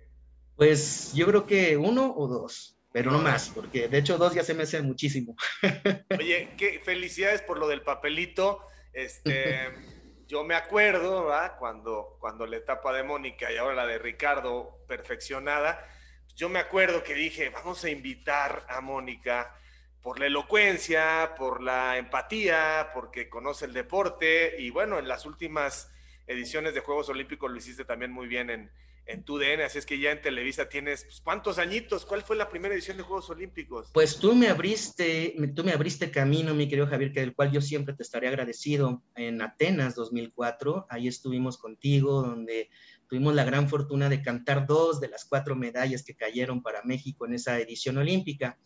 [0.56, 4.44] Pues yo creo que uno o dos pero no más, porque de hecho dos ya
[4.44, 5.36] se me hace muchísimo.
[6.18, 8.66] Oye, qué felicidades por lo del papelito.
[8.92, 9.70] Este,
[10.28, 11.56] yo me acuerdo, ¿verdad?
[11.58, 15.88] Cuando, cuando la etapa de Mónica y ahora la de Ricardo perfeccionada,
[16.36, 19.56] yo me acuerdo que dije, vamos a invitar a Mónica
[20.02, 25.90] por la elocuencia, por la empatía, porque conoce el deporte y bueno, en las últimas
[26.26, 28.70] ediciones de Juegos Olímpicos lo hiciste también muy bien en,
[29.06, 32.36] en tu DN, así es que ya en Televisa tienes pues, cuántos añitos, ¿cuál fue
[32.36, 33.90] la primera edición de Juegos Olímpicos?
[33.92, 37.60] Pues tú me abriste, tú me abriste camino, mi querido Javier, que del cual yo
[37.60, 42.70] siempre te estaré agradecido en Atenas 2004, ahí estuvimos contigo, donde
[43.08, 47.26] tuvimos la gran fortuna de cantar dos de las cuatro medallas que cayeron para México
[47.26, 48.58] en esa edición olímpica,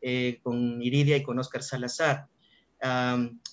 [0.00, 2.26] eh, con Iridia y con Oscar Salazar.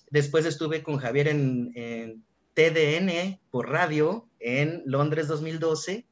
[0.09, 6.05] Después estuve con Javier en, en TDN por radio en Londres 2012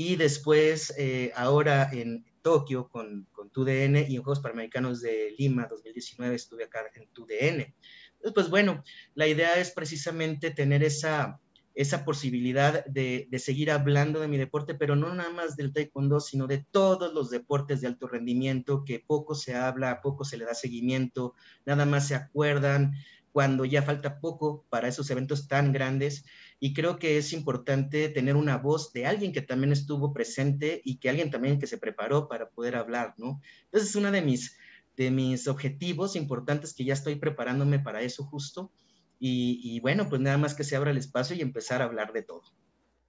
[0.00, 5.66] y después eh, ahora en Tokio con, con TUDN y en Juegos Panamericanos de Lima
[5.68, 7.74] 2019 estuve acá en TUDN.
[8.14, 8.84] Entonces, pues bueno,
[9.16, 11.40] la idea es precisamente tener esa,
[11.74, 16.46] esa posibilidad de, seguir hablando de mi deporte, pero no nada más del taekwondo, sino
[16.46, 20.54] de todos los deportes de alto rendimiento que poco se habla, poco se le da
[20.54, 21.34] seguimiento,
[21.66, 22.92] nada más se acuerdan
[23.32, 26.24] cuando ya falta poco para esos eventos tan grandes.
[26.60, 30.98] Y creo que es importante tener una voz de alguien que también estuvo presente y
[30.98, 33.40] que alguien también que se preparó para poder hablar, ¿no?
[33.64, 34.58] Entonces es uno de mis,
[34.96, 38.72] de mis objetivos importantes que ya estoy preparándome para eso justo
[39.20, 42.22] y, bueno, pues nada más que se abra el espacio y empezar a hablar de
[42.22, 42.42] todo.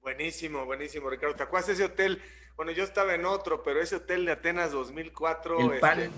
[0.02, 1.36] Buenísimo, buenísimo, Ricardo.
[1.36, 2.22] ¿Te acuerdas ese hotel?
[2.56, 5.60] Bueno, yo estaba en otro, pero ese hotel de Atenas 2004.
[5.60, 6.10] El este,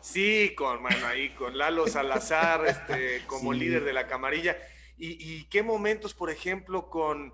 [0.00, 4.56] Sí, con, bueno, ahí con Lalo Salazar, este, como líder de la camarilla.
[4.98, 7.32] Y, qué momentos, por ejemplo, con,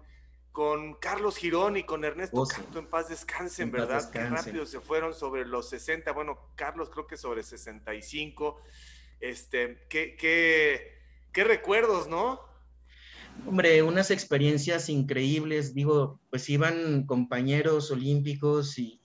[0.53, 4.11] con Carlos Girón y con Ernesto oh, Canto en paz descansen, ¿verdad?
[4.11, 8.61] Qué rápido se fueron sobre los 60, bueno, Carlos creo que sobre 65.
[9.20, 10.98] Este, qué, qué,
[11.33, 12.40] qué recuerdos, ¿no?
[13.46, 19.00] Hombre, unas experiencias increíbles, digo, pues iban compañeros olímpicos y,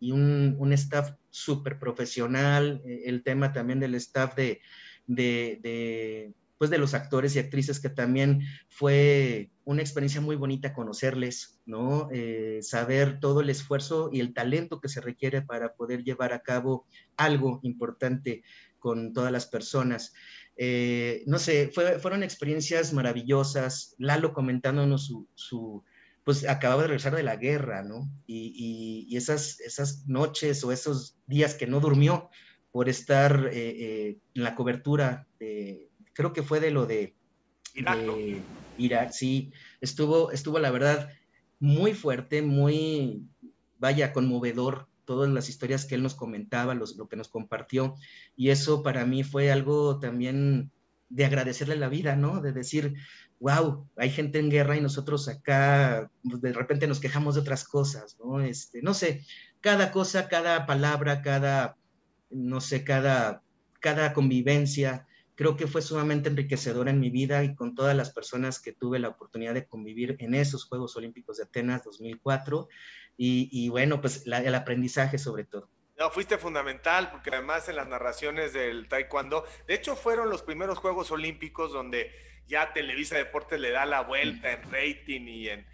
[0.00, 4.60] un, staff súper profesional, eh, el tema también del staff de,
[5.06, 11.58] de, pues de los actores y actrices, que también fue una experiencia muy bonita conocerles,
[11.64, 12.10] ¿no?
[12.12, 16.42] Eh, saber todo el esfuerzo y el talento que se requiere para poder llevar a
[16.42, 18.42] cabo algo importante
[18.78, 20.12] con todas las personas.
[20.54, 23.94] Eh, no sé, fueron experiencias maravillosas.
[23.96, 25.82] Lalo comentándonos su, su,
[26.24, 28.06] pues acababa de regresar de la guerra, ¿no?
[28.26, 32.28] Y, esas, esas noches o esos días que no durmió
[32.70, 35.89] por estar eh, en la cobertura, de,
[36.20, 37.14] creo que fue de lo de
[38.76, 41.10] Irak, sí, estuvo, estuvo la verdad
[41.60, 43.24] muy fuerte, muy,
[43.78, 47.94] vaya, conmovedor todas las historias que él nos comentaba, lo que nos compartió.
[48.36, 50.70] Y eso para mí fue algo también
[51.08, 52.42] de agradecerle la vida, ¿no?
[52.42, 52.96] De decir,
[53.38, 57.64] wow, hay gente en guerra y nosotros acá pues, de repente nos quejamos de otras
[57.64, 58.42] cosas, ¿no?
[58.42, 59.24] Este, no sé,
[59.62, 61.78] cada cosa, cada palabra, cada,
[62.28, 63.42] no sé, cada,
[63.80, 65.06] cada convivencia,
[65.40, 68.98] creo que fue sumamente enriquecedora en mi vida y con todas las personas que tuve
[68.98, 72.68] la oportunidad de convivir en esos Juegos Olímpicos de Atenas 2004
[73.16, 75.70] y, bueno, pues el aprendizaje sobre todo.
[75.98, 80.76] No, fuiste fundamental porque además en las narraciones del taekwondo, de hecho fueron los primeros
[80.76, 82.12] Juegos Olímpicos donde
[82.46, 85.66] ya Televisa Deportes le da la vuelta en rating y en,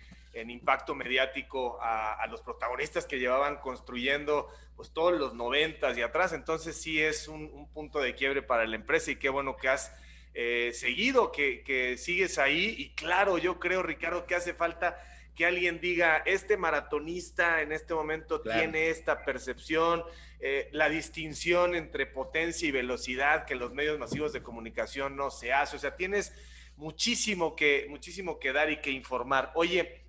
[0.51, 6.77] impacto mediático a, los protagonistas que llevaban construyendo pues todos los noventas y atrás, entonces
[6.77, 9.93] sí es un, punto de quiebre para la empresa y qué bueno que has
[10.35, 14.99] eh, seguido, que, que sigues ahí y claro, yo creo Ricardo que hace falta
[15.37, 20.03] que alguien diga, este maratonista en este momento tiene esta percepción,
[20.41, 25.53] eh, la distinción entre potencia y velocidad que los medios masivos de comunicación no se
[25.53, 25.77] hace.
[25.77, 26.33] O sea, tienes
[26.77, 29.53] muchísimo que, muchísimo que dar y que informar.
[29.55, 30.06] Oye,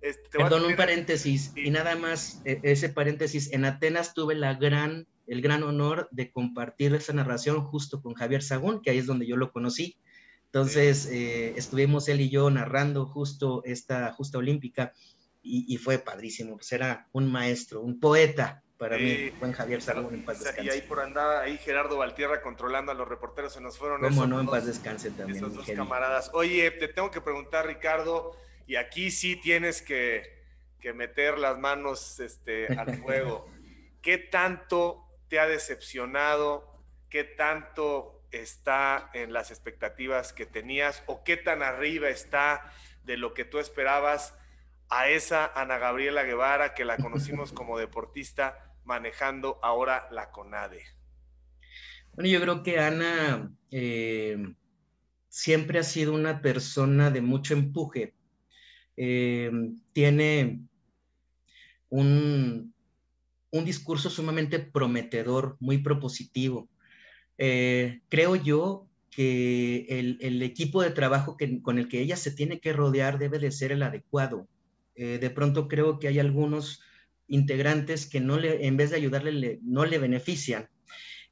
[0.00, 5.06] este, Perdón, un paréntesis, y nada más, e, ese paréntesis, en Atenas tuve la gran,
[5.26, 9.26] el gran honor de compartir esa narración justo con Javier Sagún, que ahí es donde
[9.26, 9.98] yo lo conocí.
[10.46, 14.92] Entonces, eh, estuvimos él y yo narrando justo esta justa olímpica
[15.42, 16.56] y, fue padrísimo.
[16.56, 20.64] Pues era un maestro, un poeta para mí, buen Javier Salomón en paz descanse.
[20.64, 24.26] Y ahí por andaba ahí Gerardo Valtierra controlando a los reporteros, se nos fueron ¿Cómo
[24.26, 25.38] no, en paz descanse también.
[25.38, 26.30] Esos dos camaradas.
[26.32, 28.36] Oye, te tengo que preguntar, Ricardo,
[28.68, 30.44] y aquí sí tienes que,
[30.78, 33.50] que meter las manos este, al fuego.
[34.02, 36.70] ¿Qué tanto te ha decepcionado?
[37.08, 42.70] ¿Qué tanto está en las expectativas que tenías o qué tan arriba está
[43.04, 44.36] de lo que tú esperabas
[44.90, 50.84] a esa Ana Gabriela Guevara que la conocimos como deportista manejando ahora la CONADE?
[52.12, 54.36] Bueno, yo creo que Ana eh,
[55.30, 58.17] siempre ha sido una persona de mucho empuje.
[59.00, 59.50] Eh,
[59.92, 60.60] tiene
[61.88, 62.74] un,
[63.50, 66.68] un discurso sumamente prometedor, muy propositivo.
[67.38, 69.86] Eh, creo yo que
[70.20, 73.72] el, equipo de trabajo con el que ella se tiene que rodear debe de ser
[73.72, 74.48] el adecuado.
[74.94, 76.82] Eh, de pronto creo que hay algunos
[77.28, 80.68] integrantes que no le, en vez de ayudarle, no le benefician.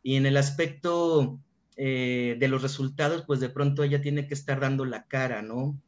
[0.03, 1.41] Y en el aspecto
[1.77, 5.81] eh, de los resultados, pues de pronto ella tiene que estar dando la cara, ¿no?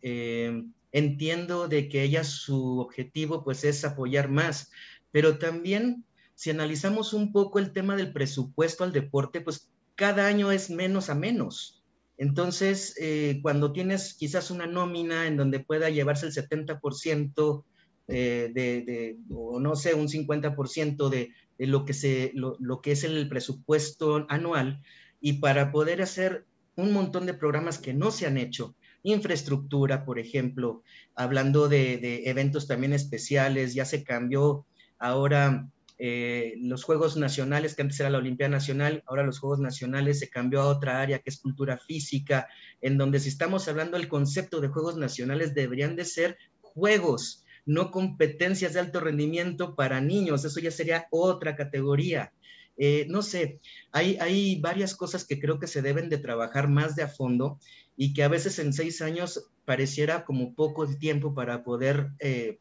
[0.92, 4.70] Entiendo de que ella su objetivo pues es apoyar más,
[5.10, 10.52] pero también si analizamos un poco el tema del presupuesto al deporte, pues cada año
[10.52, 11.82] es menos a menos.
[12.16, 17.64] Entonces, eh, cuando tienes quizás una nómina en donde pueda llevarse el 70%
[18.08, 22.92] eh, de, o no sé, un 50% de, de, lo, que se, lo, lo, que
[22.92, 24.82] es el presupuesto anual,
[25.20, 30.18] y para poder hacer un montón de programas que no se han hecho, infraestructura, por
[30.18, 30.82] ejemplo,
[31.14, 34.66] hablando de, eventos también especiales, ya se cambió
[34.98, 35.68] ahora
[35.98, 40.28] eh, los Juegos Nacionales, que antes era la Olimpiada Nacional, ahora los Juegos Nacionales se
[40.30, 42.48] cambió a otra área que es cultura física,
[42.80, 47.90] en donde si estamos hablando del concepto de Juegos Nacionales, deberían de ser juegos, no
[47.90, 52.32] competencias de alto rendimiento para niños, eso ya sería otra categoría.
[52.80, 53.58] Eh, no sé,
[53.90, 57.58] hay, hay varias cosas que creo que se deben de trabajar más de a fondo
[57.98, 62.58] y que a veces en seis años pareciera como poco tiempo para poder, eh,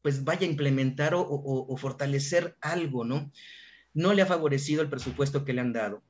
[0.00, 3.30] pues vaya a implementar o fortalecer algo, ¿no?
[3.92, 6.02] No le ha favorecido el presupuesto que le han dado.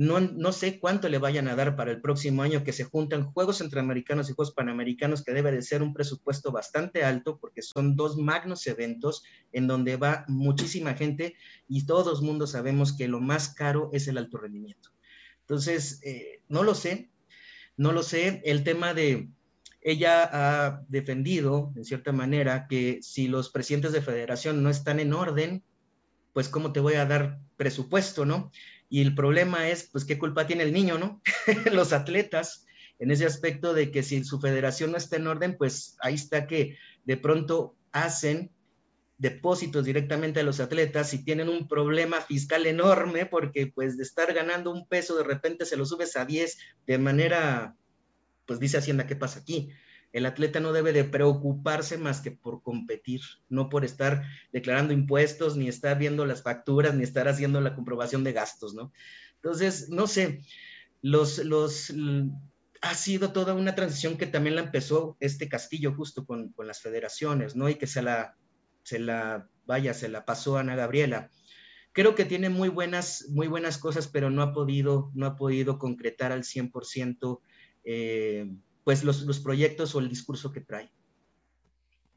[0.00, 3.58] No, sé cuánto le vayan a dar para el próximo año que se juntan Juegos
[3.58, 8.16] Centroamericanos y Juegos Panamericanos, que debe de ser un presupuesto bastante alto, porque son dos
[8.16, 9.22] magnos eventos
[9.52, 11.34] en donde va muchísima gente
[11.68, 14.88] y todos mundos sabemos que lo más caro es el alto rendimiento.
[15.40, 17.10] Entonces, eh, no lo sé,
[17.76, 18.42] no lo sé.
[18.44, 19.28] El tema de,
[19.80, 25.14] ella ha defendido, en cierta manera, que si los presidentes de federación no están en
[25.14, 25.62] orden,
[26.32, 28.50] pues cómo te voy a dar presupuesto, ¿no?
[28.88, 31.22] Y el problema es, pues, ¿qué culpa tiene el niño, no?
[31.72, 32.66] Los atletas,
[32.98, 36.46] en ese aspecto de que si su federación no está en orden, pues ahí está
[36.46, 38.50] que de pronto hacen
[39.20, 44.32] depósitos directamente a los atletas y tienen un problema fiscal enorme porque pues de estar
[44.32, 46.56] ganando un peso de repente se lo subes a 10
[46.86, 47.76] de manera,
[48.46, 49.68] pues dice Hacienda, ¿qué pasa aquí?
[50.14, 55.54] El atleta no debe de preocuparse más que por competir, no por estar declarando impuestos,
[55.54, 58.90] ni estar viendo las facturas, ni estar haciendo la comprobación de gastos, ¿no?
[59.34, 60.40] Entonces, no sé,
[61.02, 61.92] los, los,
[62.80, 66.80] ha sido toda una transición que también la empezó este Castillo justo con, con las
[66.80, 67.68] federaciones, ¿no?
[67.68, 68.34] Y que se la,
[68.82, 71.30] se la, vaya, se la pasó Ana Gabriela.
[71.92, 75.78] Creo que tiene muy buenas, muy buenas cosas, pero no ha podido, no ha podido
[75.78, 77.40] concretar al 100%
[77.84, 78.46] eh,
[78.84, 80.90] pues los, proyectos o el discurso que trae.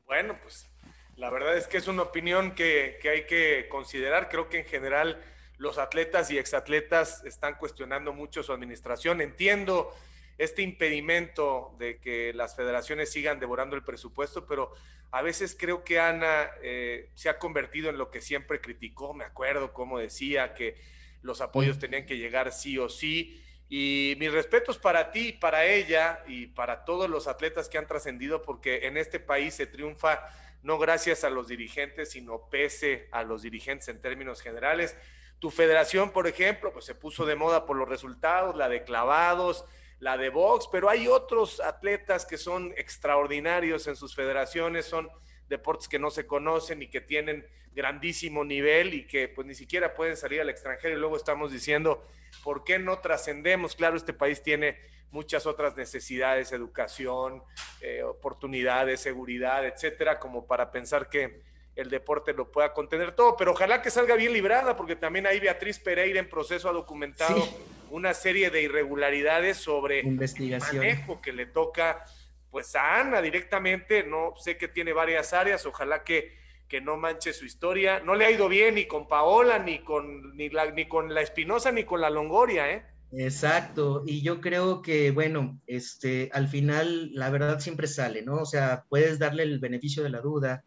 [0.05, 0.69] Bueno, pues
[1.15, 4.29] la verdad es que es una opinión que, que, hay que considerar.
[4.29, 5.21] Creo que en general
[5.57, 9.21] los atletas y exatletas están cuestionando mucho su administración.
[9.21, 9.91] Entiendo
[10.37, 14.73] este impedimento de que las federaciones sigan devorando el presupuesto, pero
[15.11, 19.13] a veces creo que Ana eh, se ha convertido en lo que siempre criticó.
[19.13, 20.75] Me acuerdo cómo decía que
[21.21, 26.23] los apoyos tenían que llegar sí o sí y mis respetos para ti, para ella
[26.27, 30.29] y para todos los atletas que han trascendido, porque en este país se triunfa
[30.61, 34.95] no gracias a los dirigentes, sino pese a los dirigentes en términos generales.
[35.39, 39.65] Tu federación, por ejemplo, pues se puso de moda por los resultados, la de clavados,
[40.03, 45.09] la de box, pero hay otros atletas que son extraordinarios en sus federaciones, son
[45.47, 49.93] deportes que no se conocen y que tienen grandísimo nivel y que pues ni siquiera
[49.93, 50.93] pueden salir al extranjero.
[50.93, 52.05] Y luego estamos diciendo,
[52.43, 53.75] ¿por qué no trascendemos?
[53.75, 54.77] Claro, este país tiene
[55.11, 57.41] muchas otras necesidades, educación,
[57.79, 61.43] eh, oportunidades, seguridad, etcétera, como para pensar que
[61.77, 65.39] el deporte lo pueda contener todo, pero ojalá que salga bien librada, porque también ahí
[65.39, 67.41] Beatriz Pereira en proceso ha documentado
[67.93, 70.83] una serie de irregularidades sobre Investigación.
[70.83, 72.03] el manejo que le toca
[72.49, 76.33] pues a Ana directamente, no sé que tiene varias áreas, ojalá que,
[76.67, 77.99] que no manche su historia.
[77.99, 81.21] No le ha ido bien ni con Paola, ni con, ni la, ni con la
[81.21, 82.85] Espinosa, ni con la Longoria, ¿eh?
[83.11, 88.37] Exacto, y yo creo que, bueno, este, al final la verdad siempre sale, ¿no?
[88.37, 90.63] O sea, puedes darle el beneficio de la duda,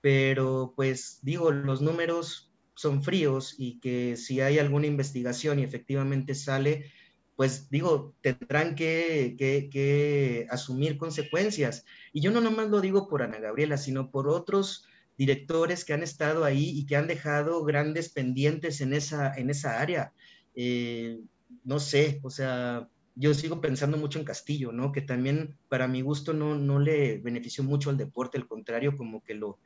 [0.00, 6.34] pero pues digo, los números son fríos y que si hay alguna investigación y efectivamente
[6.34, 6.90] sale,
[7.36, 11.84] pues digo, tendrán que, que, asumir consecuencias.
[12.12, 14.86] Y yo no nomás lo digo por Ana Gabriela, sino por otros
[15.18, 19.80] directores que han estado ahí y que han dejado grandes pendientes en esa, en esa
[19.80, 20.12] área.
[20.54, 21.20] Eh,
[21.64, 24.92] no sé, o sea, yo sigo pensando mucho en Castillo, ¿no?
[24.92, 29.22] Que también para mi gusto no, no le benefició mucho al deporte, al contrario, como
[29.22, 29.58] que lo,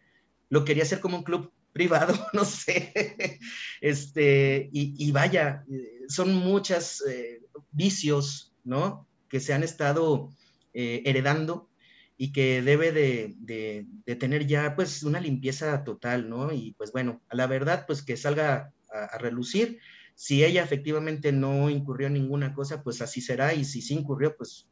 [0.49, 3.39] lo quería hacer como un club privado, no sé.
[3.83, 9.07] Este, y, vaya, eh, son muchas eh, vicios, ¿no?
[9.29, 10.31] Que se han estado
[10.73, 11.69] eh, heredando
[12.17, 13.87] y que debe de,
[14.19, 16.51] tener ya pues una limpieza total, ¿no?
[16.51, 19.79] Y pues bueno, la verdad pues que salga a, relucir.
[20.15, 24.35] Si ella efectivamente no incurrió en ninguna cosa, pues así será y si sí incurrió,
[24.35, 24.67] pues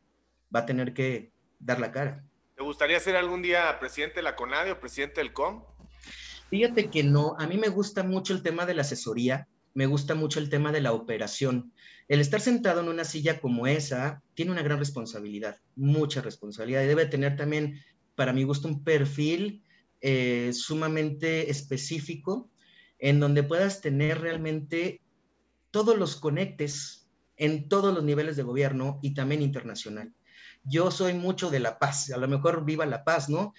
[0.54, 2.24] va a tener que dar la cara.
[2.56, 5.73] ¿Te gustaría ser algún día presidente de la CONADE o presidente del COM?
[6.54, 10.14] Fíjate que no, a mí me gusta mucho el tema de la asesoría, me gusta
[10.14, 11.72] mucho el tema de la operación.
[12.06, 16.86] El estar sentado en una silla como esa tiene una gran responsabilidad, mucha responsabilidad, y
[16.86, 17.82] debe tener también,
[18.14, 19.64] para mi gusto, un perfil
[20.00, 22.48] eh, sumamente específico
[23.00, 25.02] en donde puedas tener realmente
[25.72, 30.14] todos los conectes en todos los niveles de gobierno y también internacional.
[30.62, 33.54] yo soy mucho de la paz, a lo mejor viva la paz, ¿no?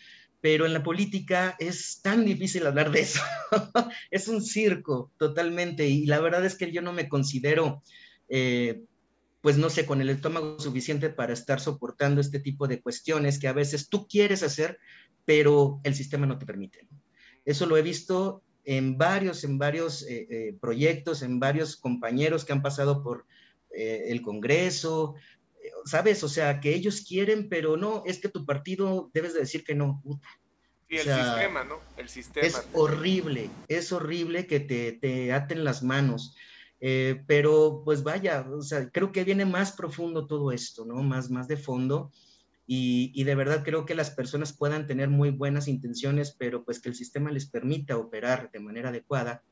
[0.46, 3.20] Pero en la política es tan difícil hablar de eso.
[4.12, 7.82] es un circo totalmente y la verdad es que yo no me considero,
[8.30, 8.84] eh,
[9.42, 13.48] pues no sé, con el estómago suficiente para estar soportando este tipo de cuestiones que
[13.48, 14.78] a veces tú quieres hacer,
[15.26, 16.88] pero el sistema no te permite.
[17.44, 22.54] Eso lo he visto en varios, en varios eh, eh, proyectos, en varios compañeros que
[22.54, 23.26] han pasado por
[23.78, 25.16] el Congreso,
[25.86, 26.24] ¿sabes?
[26.24, 29.76] O sea, que ellos quieren, pero no, es que tu partido debes de decir que
[29.76, 30.02] no.
[30.90, 31.80] Y el sistema, ¿no?
[31.98, 32.46] El sistema.
[32.46, 36.36] Es horrible, es horrible que te, te aten las manos.
[36.82, 41.02] Eh, pero pues vaya, o sea, creo que viene más profundo todo esto, ¿no?
[41.02, 42.12] Más, más de fondo.
[42.68, 46.80] Y, y, de verdad creo que las personas puedan tener muy buenas intenciones, pero pues
[46.80, 49.44] que el sistema les permita operar de manera adecuada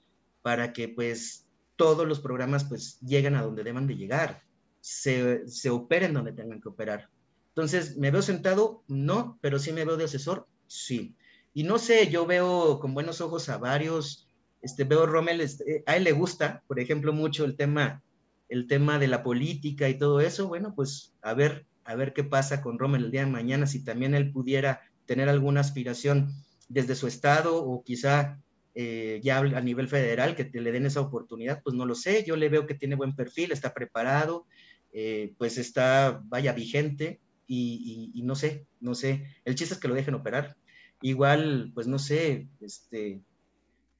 [0.41, 4.41] para que pues todos los programas pues lleguen a donde deban de llegar
[4.84, 7.07] se, se operen donde tengan que operar.
[7.51, 8.84] Entonces, ¿me veo sentado?
[8.89, 11.15] No, pero sí me veo de asesor, sí.
[11.53, 14.27] Y no sé, yo veo con buenos ojos a varios,
[14.61, 18.03] este, veo Rommel, este, a él le gusta, por ejemplo, mucho el tema,
[18.49, 22.25] el tema de la política y todo eso, bueno, pues a ver, a ver qué
[22.25, 26.34] pasa con Rommel el día de mañana, si también él pudiera tener alguna aspiración
[26.67, 28.38] desde su estado o quizá
[28.75, 32.25] eh, ya a nivel federal que te le den esa oportunidad, pues no lo sé,
[32.25, 34.45] yo le veo que tiene buen perfil, está preparado,
[34.93, 39.95] eh, pues está, vaya, vigente y, no sé, no sé, el chiste es que lo
[39.95, 40.55] dejen operar.
[41.01, 43.21] Igual, pues no sé, este,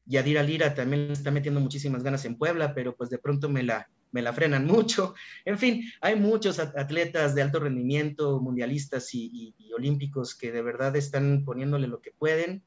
[0.06, 3.90] Yadira Lira también está metiendo muchísimas ganas en Puebla, pero pues de pronto me la,
[4.12, 5.16] me la frenan mucho.
[5.46, 10.96] En fin, hay muchos atletas de alto rendimiento, mundialistas y, y, olímpicos que de verdad
[10.96, 12.64] están poniéndole lo que pueden,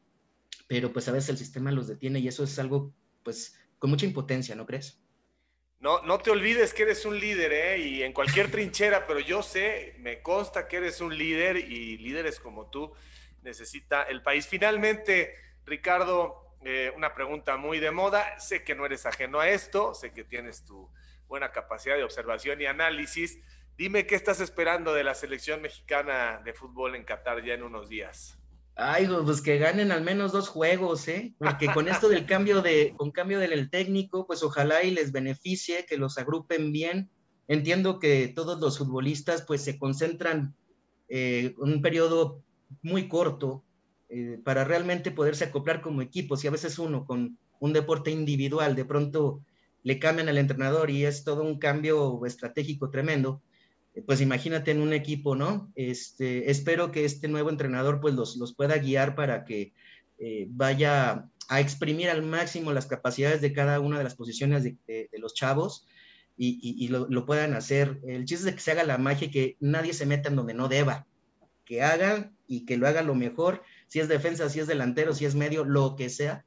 [0.66, 4.06] pero pues a veces el sistema los detiene y eso es algo pues con mucha
[4.06, 5.00] impotencia, ¿no crees?
[5.78, 7.78] No, no te olvides que eres un líder, ¿eh?
[7.78, 12.40] Y en cualquier trinchera, pero yo sé, me consta que eres un líder y líderes
[12.40, 12.92] como tú
[13.42, 14.46] necesita el país.
[14.46, 18.38] Finalmente, Ricardo, eh, una pregunta muy de moda.
[18.40, 20.90] Sé que no eres ajeno a esto, sé que tienes tu
[21.28, 23.38] buena capacidad de observación y análisis.
[23.76, 27.88] Dime qué estás esperando de la selección mexicana de fútbol en Qatar ya en unos
[27.88, 28.36] días.
[28.78, 31.34] Ay, pues que ganen al menos dos juegos, ¿eh?
[31.38, 35.86] Porque con esto del cambio de, con cambio del técnico, pues ojalá y les beneficie,
[35.86, 37.10] que los agrupen bien.
[37.48, 40.54] Entiendo que todos los futbolistas pues se concentran
[41.08, 42.42] en eh, un periodo
[42.82, 43.64] muy corto
[44.10, 48.76] eh, para realmente poderse acoplar como equipos y a veces uno con un deporte individual
[48.76, 49.40] de pronto
[49.84, 53.40] le cambian al entrenador y es todo un cambio estratégico tremendo
[54.03, 55.72] pues imagínate en un equipo, ¿no?
[55.74, 59.72] Este, espero que este nuevo entrenador pues los, los pueda guiar para que
[60.18, 65.09] eh, vaya a exprimir al máximo las capacidades de cada una de las posiciones de,
[65.12, 65.86] los chavos
[66.36, 68.01] y, y, lo, lo, puedan hacer.
[68.07, 70.55] El chiste es que se haga la magia y que nadie se meta en donde
[70.55, 71.07] no deba,
[71.64, 75.24] que hagan y que lo haga lo mejor, si es defensa, si es delantero, si
[75.24, 76.44] es medio, lo que sea,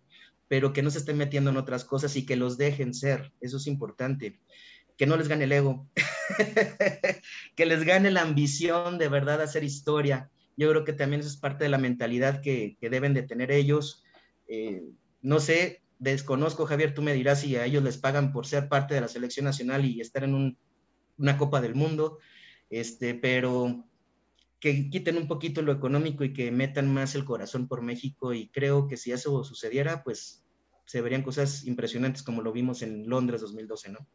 [0.47, 3.57] pero que no se estén metiendo en otras cosas y que los dejen ser, eso
[3.57, 4.39] es importante
[4.99, 5.87] que no les gane el ego,
[7.55, 10.29] que les gane la ambición de verdad hacer historia.
[10.57, 14.03] Yo creo que también eso es parte de la mentalidad que, deben de tener ellos.
[14.49, 14.83] Eh,
[15.21, 18.93] no sé, desconozco, Javier, tú me dirás si a ellos les pagan por ser parte
[18.93, 20.57] de la selección nacional y estar en
[21.17, 22.19] una Copa del Mundo,
[22.69, 23.85] este, pero
[24.59, 28.49] que quiten un poquito lo económico y que metan más el corazón por México y
[28.49, 30.43] creo que si eso sucediera, pues
[30.83, 34.05] se verían cosas impresionantes como lo vimos en Londres 2012, ¿no?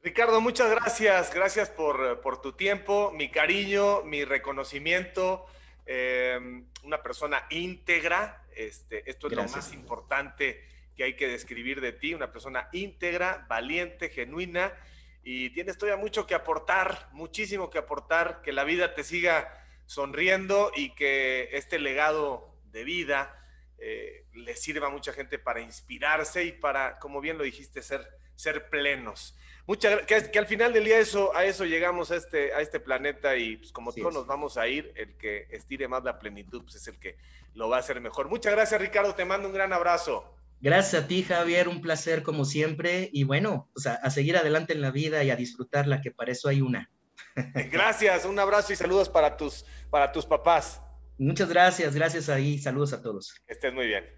[0.00, 1.34] Ricardo, muchas gracias.
[1.34, 5.44] Gracias por, tu tiempo, mi cariño, mi reconocimiento.
[5.86, 8.44] Em, una persona íntegra.
[8.54, 10.64] Este, esto es lo más importante
[10.96, 12.14] que hay que describir de ti.
[12.14, 14.72] Una persona íntegra, valiente, genuina.
[15.24, 18.40] Y tienes todavía mucho que aportar, muchísimo que aportar.
[18.42, 19.52] Que la vida te siga
[19.86, 23.34] sonriendo y que este legado de vida
[23.78, 28.08] eh, le sirva a mucha gente para inspirarse y para, como bien lo dijiste, ser,
[28.36, 29.34] ser plenos.
[29.68, 32.80] Mucha, que, que, al final del día eso, a eso llegamos a este, a este
[32.80, 36.62] planeta y pues, como todos nos vamos a ir, el que estire más la plenitud
[36.62, 37.18] pues, es el que
[37.52, 38.30] lo va a hacer mejor.
[38.30, 40.34] Muchas gracias Ricardo, te mando un gran abrazo.
[40.62, 44.80] Gracias a ti Javier, un placer como siempre y bueno, pues, a, seguir adelante en
[44.80, 46.90] la vida y a disfrutarla, que para eso hay una.
[47.70, 50.80] Gracias, un abrazo y saludos para tus, para tus papás.
[51.18, 53.34] Muchas gracias, gracias ahí, saludos a todos.
[53.46, 54.17] Que estés muy bien.